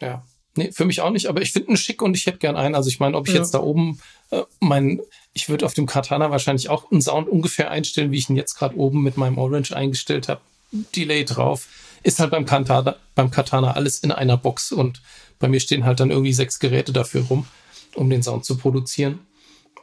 [0.00, 0.24] Ja.
[0.56, 2.74] Nee, für mich auch nicht, aber ich finde ihn schick und ich hätte gern einen.
[2.74, 3.40] Also ich meine, ob ich ja.
[3.40, 5.00] jetzt da oben äh, mein,
[5.32, 8.56] ich würde auf dem Katana wahrscheinlich auch einen Sound ungefähr einstellen, wie ich ihn jetzt
[8.56, 10.40] gerade oben mit meinem Orange eingestellt habe.
[10.72, 11.68] Delay drauf.
[12.02, 15.02] Ist halt beim Katana, beim Katana alles in einer Box und
[15.38, 17.46] bei mir stehen halt dann irgendwie sechs Geräte dafür rum,
[17.94, 19.20] um den Sound zu produzieren.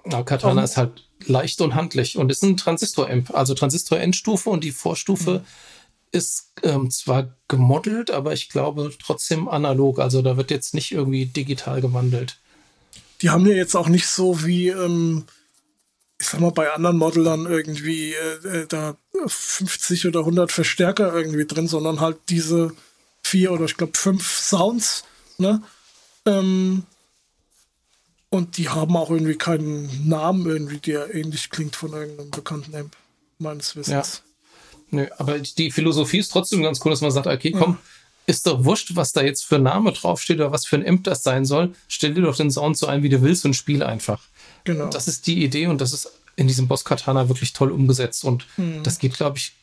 [0.06, 0.64] Aber Katana oh.
[0.64, 5.46] ist halt leicht und handlich und ist ein Transistor-Amp, also Transistor-Endstufe und die Vorstufe mhm.
[6.12, 10.00] ist ähm, zwar gemodelt, aber ich glaube trotzdem analog.
[10.00, 12.40] Also da wird jetzt nicht irgendwie digital gewandelt.
[13.22, 15.26] Die haben ja jetzt auch nicht so wie, ähm,
[16.20, 18.96] ich sag mal, bei anderen Modellern irgendwie äh, äh da
[19.28, 22.72] 50 oder 100 Verstärker irgendwie drin, sondern halt diese
[23.22, 25.04] vier oder ich glaube fünf Sounds
[25.38, 25.62] Ne?
[26.26, 26.84] Ähm,
[28.30, 32.96] und die haben auch irgendwie keinen Namen irgendwie, der ähnlich klingt von irgendeinem bekannten Amp,
[33.38, 34.24] meines Wissens.
[34.24, 34.82] Ja.
[34.92, 37.78] Nö, aber die Philosophie ist trotzdem ganz cool, dass man sagt, okay, komm, ja.
[38.28, 41.04] ist doch wurscht, was da jetzt für ein Name draufsteht oder was für ein Amp
[41.04, 41.74] das sein soll.
[41.88, 44.22] Stell dir doch den Sound so ein, wie du willst und spiel einfach.
[44.66, 44.90] Genau.
[44.90, 48.46] Das ist die Idee und das ist in diesem Boss Katana wirklich toll umgesetzt und
[48.58, 48.84] mhm.
[48.84, 49.54] das geht, glaube ich,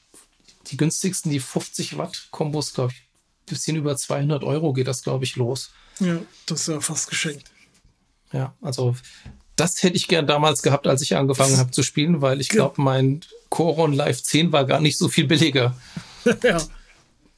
[0.69, 3.03] die günstigsten, die 50 Watt Kombos, glaube ich,
[3.47, 5.71] bisschen über 200 Euro geht das, glaube ich, los.
[6.01, 7.51] Ja, das ist ja fast geschenkt.
[8.33, 8.97] Ja, also
[9.57, 12.81] das hätte ich gern damals gehabt, als ich angefangen habe zu spielen, weil ich glaube,
[12.81, 15.77] mein Coron Live 10 war gar nicht so viel billiger.
[16.43, 16.63] ja,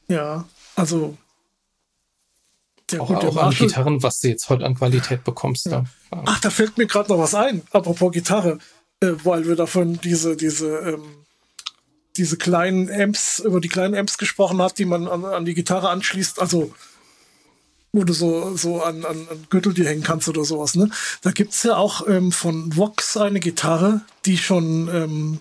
[0.09, 1.17] ja, also
[2.91, 5.67] der auch, gute auch an Gitarren, was du jetzt heute an Qualität bekommst.
[5.67, 5.85] Ja.
[6.11, 6.23] Da.
[6.27, 8.59] Ach, da fällt mir gerade noch was ein, apropos Gitarre,
[9.01, 11.03] äh, weil wir davon diese, diese ähm,
[12.17, 15.89] diese kleinen Amps, über die kleinen Amps gesprochen hat, die man an, an die Gitarre
[15.91, 16.73] anschließt, also
[17.93, 20.91] wo du so, so an, an, an Gürtel dir hängen kannst oder sowas, ne?
[21.23, 25.41] Da gibt's ja auch ähm, von Vox eine Gitarre, die schon ähm,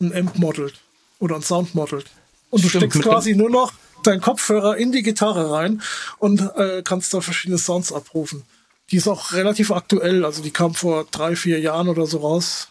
[0.00, 0.80] ein Amp modelt
[1.18, 2.06] oder ein Sound modelt.
[2.50, 3.72] Und du Stimmt, steckst quasi nur noch
[4.02, 5.82] deinen Kopfhörer in die Gitarre rein
[6.18, 8.44] und äh, kannst da verschiedene Sounds abrufen.
[8.90, 12.68] Die ist auch relativ aktuell, also die kam vor drei, vier Jahren oder so raus.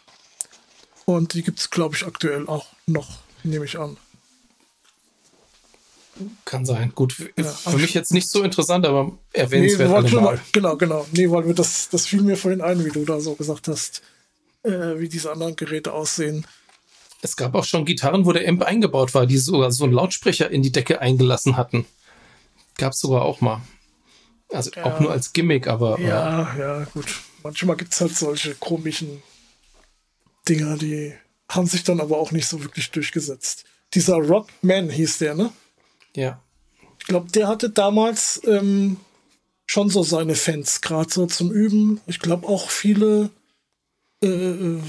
[1.05, 3.97] Und die gibt's, glaube ich, aktuell auch noch nehme ich an.
[6.45, 6.93] Kann sein.
[6.95, 10.03] Gut, für, ja, für mich jetzt nicht so interessant, aber erwähnenswert.
[10.03, 11.05] Nee, mal, genau, genau.
[11.11, 14.01] Nee, weil wir das, das fiel mir vorhin ein, wie du da so gesagt hast,
[14.63, 16.47] äh, wie diese anderen Geräte aussehen.
[17.26, 20.51] Es gab auch schon Gitarren, wo der Amp eingebaut war, die sogar so einen Lautsprecher
[20.51, 21.88] in die Decke eingelassen hatten.
[22.78, 23.61] Gab es sogar auch mal.
[24.53, 24.84] Also ja.
[24.86, 25.99] auch nur als Gimmick, aber.
[25.99, 27.07] Ja, äh, ja, gut.
[27.41, 29.23] Manchmal gibt es halt solche komischen
[30.47, 31.13] Dinger, die
[31.49, 33.65] haben sich dann aber auch nicht so wirklich durchgesetzt.
[33.95, 35.51] Dieser Rockman hieß der, ne?
[36.15, 36.39] Ja.
[36.99, 38.97] Ich glaube, der hatte damals ähm,
[39.65, 42.01] schon so seine Fans, gerade so zum Üben.
[42.05, 43.32] Ich glaube auch viele
[44.23, 44.82] äh, äh,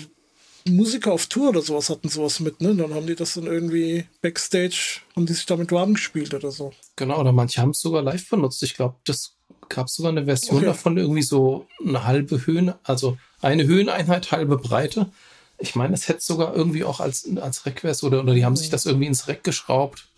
[0.68, 2.74] Musiker auf Tour oder sowas hatten sowas mit, ne?
[2.74, 6.72] Dann haben die das dann irgendwie Backstage, haben die sich damit warm gespielt oder so.
[6.96, 8.62] Genau, oder manche haben es sogar live benutzt.
[8.62, 9.36] Ich glaube, das
[9.68, 10.66] gab sogar eine Version okay.
[10.66, 15.10] davon, irgendwie so eine halbe Höhen, also eine Höheneinheit, halbe Breite.
[15.58, 18.70] Ich meine, es hätte sogar irgendwie auch als, als Request oder, oder die haben sich
[18.70, 20.08] das irgendwie ins Rack geschraubt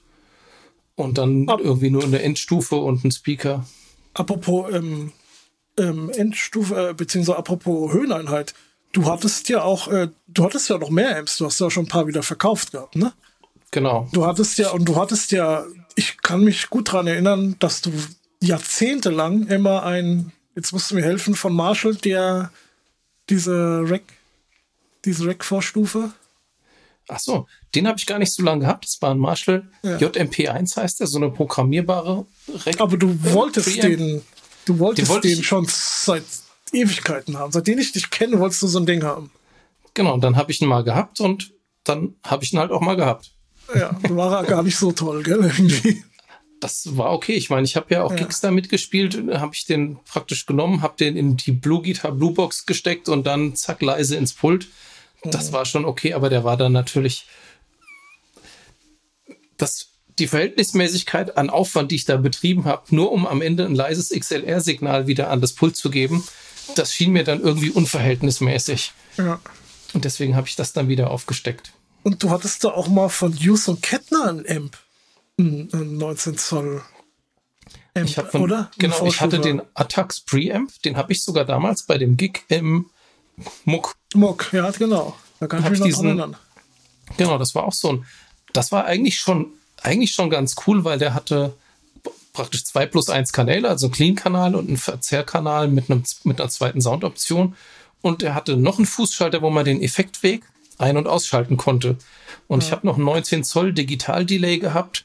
[0.96, 3.66] und dann Ab irgendwie nur eine Endstufe und ein Speaker.
[4.14, 5.12] Apropos ähm,
[5.78, 8.54] ähm, Endstufe, äh, beziehungsweise apropos Höheneinheit,
[8.92, 11.84] du hattest ja auch, äh, du hattest ja noch mehr Amps, du hast ja schon
[11.84, 13.12] ein paar wieder verkauft gehabt, ne?
[13.70, 14.08] Genau.
[14.12, 15.64] Du hattest ja, und du hattest ja,
[15.94, 17.92] ich kann mich gut daran erinnern, dass du
[18.40, 22.50] jahrzehntelang immer ein, jetzt musst du mir helfen, von Marshall, der
[23.28, 24.02] diese Rack
[25.04, 26.12] diese Rack-Vorstufe.
[27.08, 28.84] Ach so, den habe ich gar nicht so lange gehabt.
[28.84, 29.96] Das war ein Marshall ja.
[29.96, 32.26] JMP1 heißt der, so eine programmierbare
[32.66, 32.80] Rack.
[32.80, 34.22] Aber du wolltest äh, den,
[34.66, 36.24] du wolltest den, den schon seit
[36.72, 37.52] Ewigkeiten haben.
[37.52, 39.30] Seitdem ich dich kenne, wolltest du so ein Ding haben.
[39.94, 41.52] Genau, und dann habe ich ihn mal gehabt und
[41.84, 43.32] dann habe ich ihn halt auch mal gehabt.
[43.74, 46.02] Ja, war er gar nicht so toll, gell, irgendwie.
[46.60, 47.34] Das war okay.
[47.34, 48.18] Ich meine, ich habe ja auch ja.
[48.18, 52.32] Gigs da mitgespielt, habe ich den praktisch genommen, habe den in die Blue Guitar Blue
[52.32, 54.68] Box gesteckt und dann zack leise ins Pult.
[55.24, 57.26] Das war schon okay, aber der war dann natürlich
[59.56, 59.88] das,
[60.18, 64.10] die Verhältnismäßigkeit an Aufwand, die ich da betrieben habe, nur um am Ende ein leises
[64.10, 66.24] XLR-Signal wieder an das Pult zu geben,
[66.74, 68.92] das schien mir dann irgendwie unverhältnismäßig.
[69.16, 69.40] Ja.
[69.94, 71.72] Und deswegen habe ich das dann wieder aufgesteckt.
[72.02, 74.76] Und du hattest da auch mal von Hughes und Kettner ein Amp.
[75.38, 76.82] Ein, ein 19 Zoll.
[77.94, 78.70] Amp, ich von, oder?
[78.78, 82.86] Genau, ich hatte den Attax Preamp, den habe ich sogar damals bei dem Gig im
[83.64, 83.96] Muck.
[84.14, 85.16] Muck, ja, genau.
[85.40, 86.36] Da kann ich mich noch diesen, erinnern.
[87.16, 88.06] Genau, das war auch so ein.
[88.52, 89.52] Das war eigentlich schon
[89.82, 91.54] eigentlich schon ganz cool, weil der hatte
[92.38, 96.80] praktisch zwei plus eins Kanäle, also Clean-Kanal und einen Verzerrkanal mit, einem, mit einer zweiten
[96.80, 97.56] Soundoption.
[98.00, 100.44] Und er hatte noch einen Fußschalter, wo man den Effektweg
[100.78, 101.96] ein- und ausschalten konnte.
[102.46, 102.68] Und ja.
[102.68, 105.04] ich habe noch 19 Zoll Digital-Delay gehabt.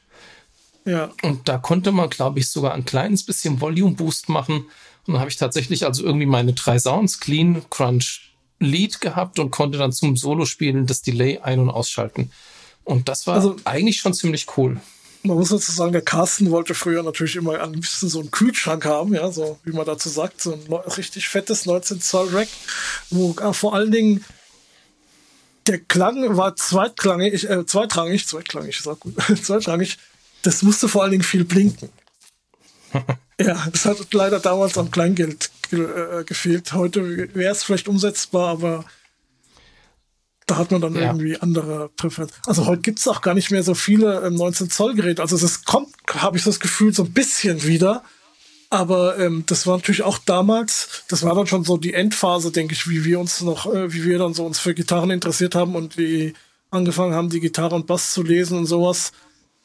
[0.84, 1.10] Ja.
[1.22, 4.66] Und da konnte man, glaube ich, sogar ein kleines bisschen Volume-Boost machen.
[5.06, 9.50] Und dann habe ich tatsächlich also irgendwie meine drei Sounds, Clean, Crunch, Lead gehabt und
[9.50, 12.30] konnte dann zum Solo-Spielen das Delay ein- und ausschalten.
[12.84, 14.80] Und das war also, eigentlich schon ziemlich cool.
[15.26, 18.84] Man muss dazu sagen, der Carsten wollte früher natürlich immer ein bisschen so einen Kühlschrank
[18.84, 22.48] haben, ja, so wie man dazu sagt, so ein richtig fettes 19 Zoll Rack,
[23.08, 24.24] wo äh, vor allen Dingen
[25.66, 29.96] der Klang war zweitklangig, äh, zweitrangig, zweitrangig, ist auch gut, zweitrangig.
[30.42, 31.88] Das musste vor allen Dingen viel blinken.
[33.40, 36.74] ja, das hat leider damals am Kleingeld ge äh, gefehlt.
[36.74, 38.84] Heute wäre es vielleicht umsetzbar, aber
[40.46, 41.02] da hat man dann ja.
[41.02, 42.36] irgendwie andere Präferenzen.
[42.46, 45.22] Also heute gibt es auch gar nicht mehr so viele ähm, 19 Zoll Geräte.
[45.22, 48.02] Also es kommt, habe ich das Gefühl, so ein bisschen wieder.
[48.70, 52.74] Aber ähm, das war natürlich auch damals, das war dann schon so die Endphase, denke
[52.74, 55.76] ich, wie wir uns noch, äh, wie wir dann so uns für Gitarren interessiert haben
[55.76, 56.34] und wie
[56.70, 59.12] angefangen haben, die Gitarre und Bass zu lesen und sowas.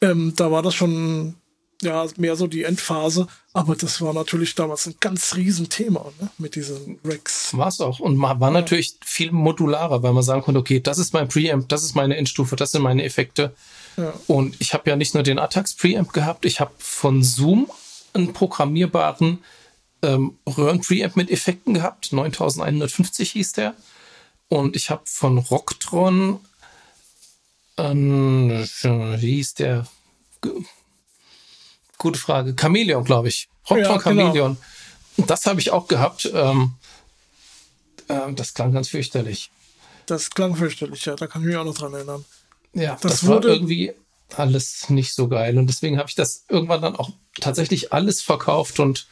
[0.00, 1.34] Ähm, da war das schon
[1.82, 3.26] ja mehr so die Endphase.
[3.52, 6.30] Aber das war natürlich damals ein ganz Riesenthema ne?
[6.38, 7.56] mit diesen Racks.
[7.56, 7.98] War es auch.
[7.98, 11.68] Und man war natürlich viel modularer, weil man sagen konnte, okay, das ist mein Preamp,
[11.68, 13.54] das ist meine Endstufe, das sind meine Effekte.
[13.96, 14.12] Ja.
[14.28, 17.70] Und ich habe ja nicht nur den Attacks Preamp gehabt, ich habe von Zoom
[18.12, 19.42] einen programmierbaren
[20.02, 22.12] ähm, Röhren-Preamp mit Effekten gehabt.
[22.12, 23.74] 9150 hieß der.
[24.48, 26.40] Und ich habe von Rocktron,
[27.76, 29.86] ähm, wie hieß der?
[32.00, 32.54] Gute Frage.
[32.58, 33.50] Chameleon, glaube ich.
[33.68, 33.98] Rocktron ja.
[33.98, 34.56] Chameleon.
[35.16, 35.26] Genau.
[35.28, 36.30] Das habe ich auch gehabt.
[36.32, 36.72] Ähm,
[38.08, 39.50] äh, das klang ganz fürchterlich.
[40.06, 41.14] Das klang fürchterlich, ja.
[41.14, 42.24] Da kann ich mich auch noch dran erinnern.
[42.72, 43.92] Ja, das, das wurde irgendwie
[44.34, 45.58] alles nicht so geil.
[45.58, 49.06] Und deswegen habe ich das irgendwann dann auch tatsächlich alles verkauft und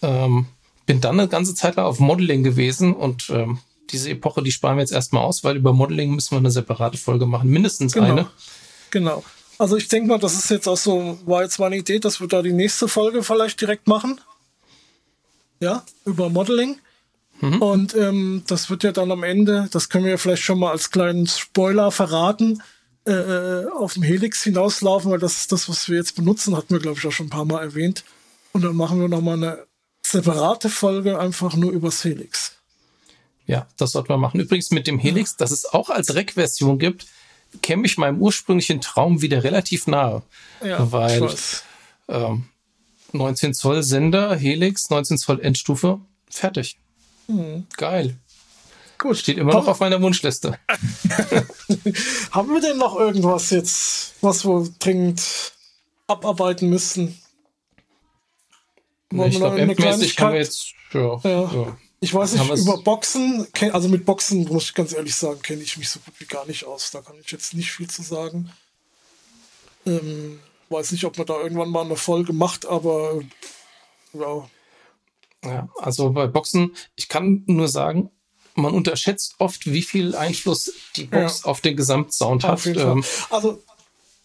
[0.00, 0.46] ähm,
[0.86, 3.58] bin dann eine ganze Zeit lang auf Modeling gewesen und ähm,
[3.90, 6.96] diese Epoche, die sparen wir jetzt erstmal aus, weil über Modeling müssen wir eine separate
[6.96, 8.06] Folge machen, mindestens genau.
[8.06, 8.30] eine.
[8.90, 9.22] Genau.
[9.60, 12.28] Also ich denke mal, das ist jetzt auch so, war jetzt meine Idee, dass wir
[12.28, 14.18] da die nächste Folge vielleicht direkt machen.
[15.60, 16.78] Ja, über Modeling.
[17.42, 17.60] Mhm.
[17.60, 20.70] Und ähm, das wird ja dann am Ende, das können wir ja vielleicht schon mal
[20.70, 22.62] als kleinen Spoiler verraten,
[23.06, 26.70] äh, äh, auf dem Helix hinauslaufen, weil das ist das, was wir jetzt benutzen, hatten
[26.70, 28.04] wir, glaube ich, auch schon ein paar Mal erwähnt.
[28.52, 29.66] Und dann machen wir nochmal eine
[30.06, 32.52] separate Folge einfach nur übers Helix.
[33.44, 34.40] Ja, das sollten wir machen.
[34.40, 35.36] Übrigens mit dem Helix, ja.
[35.40, 37.04] dass es auch als Rec-Version gibt,
[37.62, 40.22] käme ich meinem ursprünglichen Traum wieder relativ nahe.
[40.64, 41.28] Ja, weil
[42.08, 42.44] ähm,
[43.12, 46.78] 19 Zoll Sender, Helix, 19 Zoll Endstufe, fertig.
[47.28, 47.66] Mhm.
[47.76, 48.16] Geil.
[48.98, 49.16] Gut.
[49.16, 50.58] Steht immer noch auf meiner Wunschliste.
[52.30, 55.52] Haben wir denn noch irgendwas jetzt, was wir dringend
[56.06, 57.18] abarbeiten müssen?
[59.12, 60.72] Nee, ich glaube, endmäßig haben wir jetzt.
[60.92, 61.52] Ja, ja.
[61.52, 61.78] ja.
[62.02, 65.76] Ich weiß nicht, über Boxen, also mit Boxen, muss ich ganz ehrlich sagen, kenne ich
[65.76, 66.90] mich so gut wie gar nicht aus.
[66.90, 68.50] Da kann ich jetzt nicht viel zu sagen.
[69.84, 70.40] Ähm,
[70.70, 73.20] weiß nicht, ob man da irgendwann mal eine Folge macht, aber
[74.14, 74.48] ja.
[75.44, 78.10] Ja, also bei Boxen, ich kann nur sagen,
[78.54, 81.50] man unterschätzt oft, wie viel Einfluss die Box ja.
[81.50, 82.64] auf den Gesamtsound hat.
[82.66, 83.62] Ähm, also,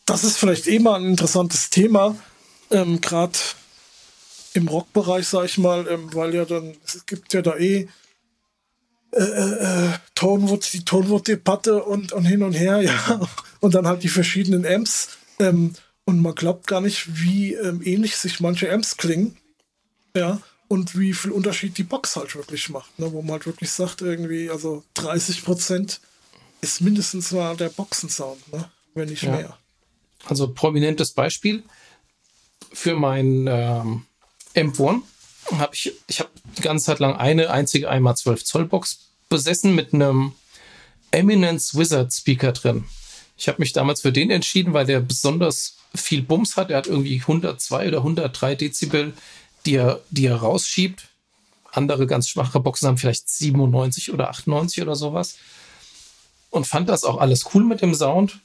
[0.06, 2.16] das ist vielleicht eh mal ein interessantes Thema,
[2.72, 3.38] ähm, gerade
[4.56, 7.88] im Rockbereich, sag ich mal, ähm, weil ja dann, es gibt ja da eh
[9.12, 13.22] äh, äh, äh Tonwood, die Tonwood-Debatte und, und hin und her, ja.
[13.60, 15.18] Und dann halt die verschiedenen Amps.
[15.40, 15.74] Ähm,
[16.06, 19.38] und man glaubt gar nicht, wie ähm, ähnlich sich manche Amps klingen.
[20.16, 23.12] Ja und wie viel Unterschied die Box halt wirklich macht, ne?
[23.12, 26.02] wo man halt wirklich sagt, irgendwie, also 30 Prozent
[26.62, 28.70] ist mindestens mal der Boxensound, ne?
[28.94, 29.32] wenn nicht ja.
[29.32, 29.58] mehr.
[30.26, 31.64] Also prominentes Beispiel
[32.74, 34.06] für mein ähm,
[34.56, 35.02] M1
[35.58, 39.00] habe ich, ich habe die ganze Zeit lang eine einzige 1x12 Zoll Box
[39.30, 40.34] besessen mit einem
[41.12, 42.86] Eminence Wizard Speaker drin.
[43.38, 46.72] Ich habe mich damals für den entschieden, weil der besonders viel Bums hat.
[46.72, 49.14] Er hat irgendwie 102 oder 103 Dezibel
[49.66, 51.08] die er, die er rausschiebt.
[51.72, 55.38] Andere ganz schwache Boxen haben vielleicht 97 oder 98 oder sowas.
[56.50, 58.40] Und fand das auch alles cool mit dem Sound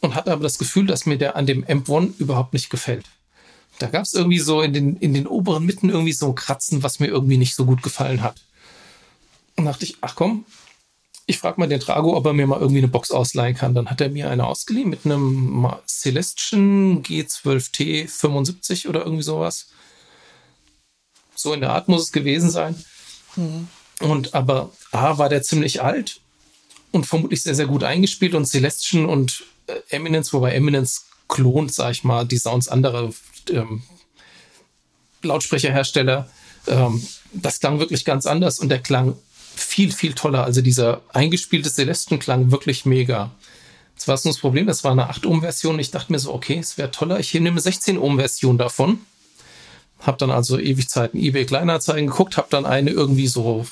[0.00, 3.04] und hatte aber das Gefühl, dass mir der an dem M1 überhaupt nicht gefällt.
[3.78, 6.82] Da gab es irgendwie so in den, in den oberen Mitten irgendwie so ein Kratzen,
[6.82, 8.40] was mir irgendwie nicht so gut gefallen hat.
[9.56, 10.44] Und dachte ich, ach komm,
[11.26, 13.74] ich frage mal den Trago, ob er mir mal irgendwie eine Box ausleihen kann.
[13.74, 19.66] Dann hat er mir eine ausgeliehen mit einem Celestion G12T 75 oder irgendwie sowas.
[21.34, 22.76] So in der Art muss es gewesen sein.
[23.34, 23.68] Mhm.
[24.00, 26.20] Und aber A war der ziemlich alt
[26.92, 31.92] und vermutlich sehr, sehr gut eingespielt und Celestian und äh, Eminence, wobei Eminence klont, sag
[31.92, 33.10] ich mal, die Sounds anderer
[33.50, 33.82] ähm,
[35.22, 36.28] Lautsprecherhersteller.
[36.66, 37.02] Ähm,
[37.32, 39.16] das klang wirklich ganz anders und der klang
[39.54, 40.44] viel, viel toller.
[40.44, 43.32] Also dieser eingespielte Celestion klang wirklich mega.
[43.94, 45.78] Das war so das Problem, das war eine 8-Ohm-Version.
[45.78, 49.00] Ich dachte mir so, okay, es wäre toller, ich nehme eine 16-Ohm-Version davon.
[50.00, 53.66] Hab dann also ewig Zeiten eBay Kleinanzeigen geguckt, hab dann eine irgendwie so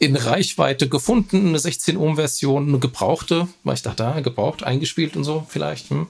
[0.00, 5.14] in Reichweite gefunden, eine 16 Ohm Version, eine gebrauchte, weil ich dachte, ah, gebraucht, eingespielt
[5.14, 5.90] und so vielleicht.
[5.90, 6.06] Hm.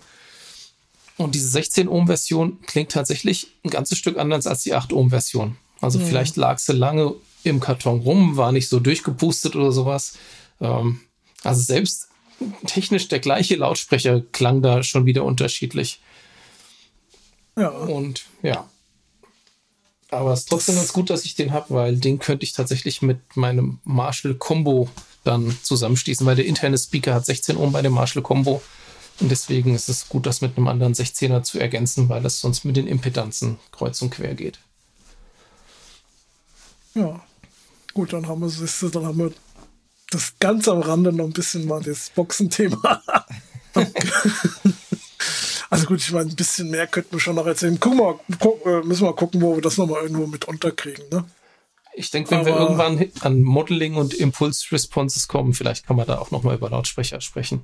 [1.21, 5.11] Und diese 16 Ohm Version klingt tatsächlich ein ganzes Stück anders als die 8 Ohm
[5.11, 5.57] Version.
[5.81, 6.07] Also mhm.
[6.07, 7.15] vielleicht lag sie lange
[7.45, 10.15] im Karton rum, war nicht so durchgepustet oder sowas.
[10.61, 11.01] Ähm,
[11.43, 12.09] also selbst
[12.67, 16.01] technisch der gleiche Lautsprecher klang da schon wieder unterschiedlich.
[17.57, 17.69] Ja.
[17.69, 18.69] Und ja,
[20.11, 23.01] aber es ist trotzdem ganz gut, dass ich den habe, weil den könnte ich tatsächlich
[23.03, 24.89] mit meinem Marshall Combo
[25.23, 28.63] dann zusammenschließen, weil der interne Speaker hat 16 Ohm bei dem Marshall Combo.
[29.21, 32.65] Und deswegen ist es gut, das mit einem anderen 16er zu ergänzen, weil das sonst
[32.65, 34.59] mit den Impedanzen kreuz und quer geht.
[36.95, 37.21] Ja,
[37.95, 39.33] gut, dann haben wir, dann haben wir
[40.11, 43.03] das ganz am Rande noch ein bisschen mal das Boxenthema.
[45.71, 47.79] Also gut, ich meine, ein bisschen mehr könnten wir schon noch erzählen.
[47.79, 51.25] Gucken wir, gu äh, müssen wir gucken, wo wir das nochmal irgendwo mit unterkriegen, ne?
[51.95, 56.07] Ich denke, wenn Aber wir irgendwann an Modeling und Impulse Responses kommen, vielleicht kann man
[56.07, 57.63] da auch nochmal über Lautsprecher sprechen.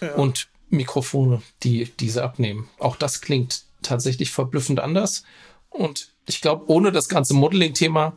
[0.00, 0.14] Ja.
[0.14, 2.68] Und Mikrofone, die diese abnehmen.
[2.78, 5.24] Auch das klingt tatsächlich verblüffend anders.
[5.70, 8.16] Und ich glaube, ohne das ganze Modeling-Thema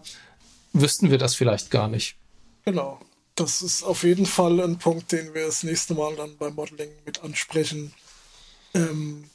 [0.74, 2.16] wüssten wir das vielleicht gar nicht.
[2.66, 3.00] Genau.
[3.36, 6.90] Das ist auf jeden Fall ein Punkt, den wir das nächste Mal dann beim Modeling
[7.06, 7.94] mit ansprechen
[8.78, 9.30] ähm,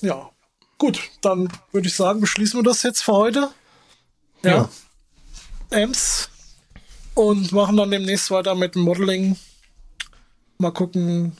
[0.00, 0.30] ja,
[0.78, 3.50] gut, dann würde ich sagen, beschließen wir das jetzt für heute.
[4.42, 4.50] Ja.
[4.50, 4.70] ja.
[5.70, 6.28] Ems.
[7.14, 9.36] Und machen dann demnächst weiter mit dem Modeling.
[10.58, 11.36] Mal gucken,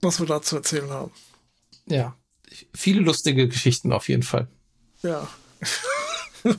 [0.00, 1.12] was wir da zu erzählen haben.
[1.86, 2.16] Ja,
[2.74, 4.48] viele lustige Geschichten auf jeden Fall.
[5.02, 5.28] Ja.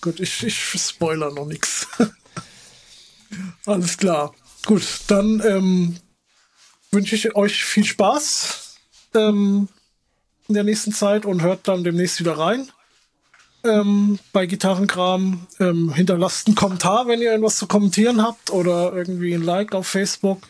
[0.00, 1.86] Gut, ich, ich spoiler noch nichts.
[3.66, 4.34] Alles klar.
[4.66, 5.96] Gut, dann ähm,
[6.90, 8.76] wünsche ich euch viel Spaß
[9.14, 9.68] ähm,
[10.48, 12.70] in der nächsten Zeit und hört dann demnächst wieder rein.
[13.62, 19.34] Ähm, bei Gitarrenkram ähm, hinterlasst einen Kommentar, wenn ihr irgendwas zu kommentieren habt oder irgendwie
[19.34, 20.48] ein Like auf Facebook.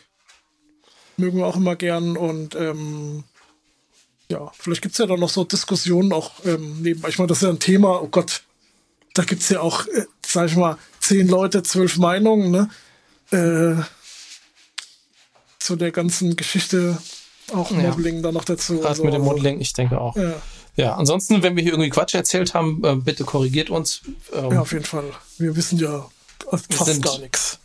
[1.21, 3.23] Mögen wir auch immer gern und ähm,
[4.29, 7.09] ja, vielleicht gibt es ja dann noch so Diskussionen auch ähm, nebenbei.
[7.09, 8.43] Ich meine, das ist ja ein Thema, oh Gott,
[9.13, 12.69] da gibt es ja auch, äh, sag ich mal, zehn Leute, zwölf Meinungen, ne?
[13.31, 13.81] Äh,
[15.59, 16.97] zu der ganzen Geschichte
[17.53, 18.21] auch Modeling ja.
[18.23, 18.75] dann noch dazu.
[18.75, 20.15] Gerade also, mit dem Modeling, ich denke auch.
[20.15, 20.33] Ja.
[20.75, 20.95] ja.
[20.95, 24.01] ansonsten, wenn wir hier irgendwie Quatsch erzählt haben, äh, bitte korrigiert uns.
[24.33, 25.11] Ähm, ja, auf jeden Fall.
[25.37, 26.09] Wir wissen ja
[26.49, 27.60] fast gar nichts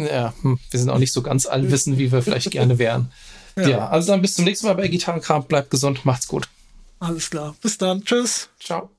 [0.00, 3.12] ja, hm, wir sind auch nicht so ganz allwissend, wie wir vielleicht gerne wären.
[3.56, 3.68] Ja.
[3.68, 5.44] ja, also dann bis zum nächsten Mal bei Gitarrenkram.
[5.44, 6.48] Bleibt gesund, macht's gut.
[6.98, 7.54] Alles klar.
[7.62, 8.04] Bis dann.
[8.04, 8.48] Tschüss.
[8.58, 8.90] Ciao.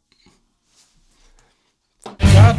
[2.33, 2.57] Ja.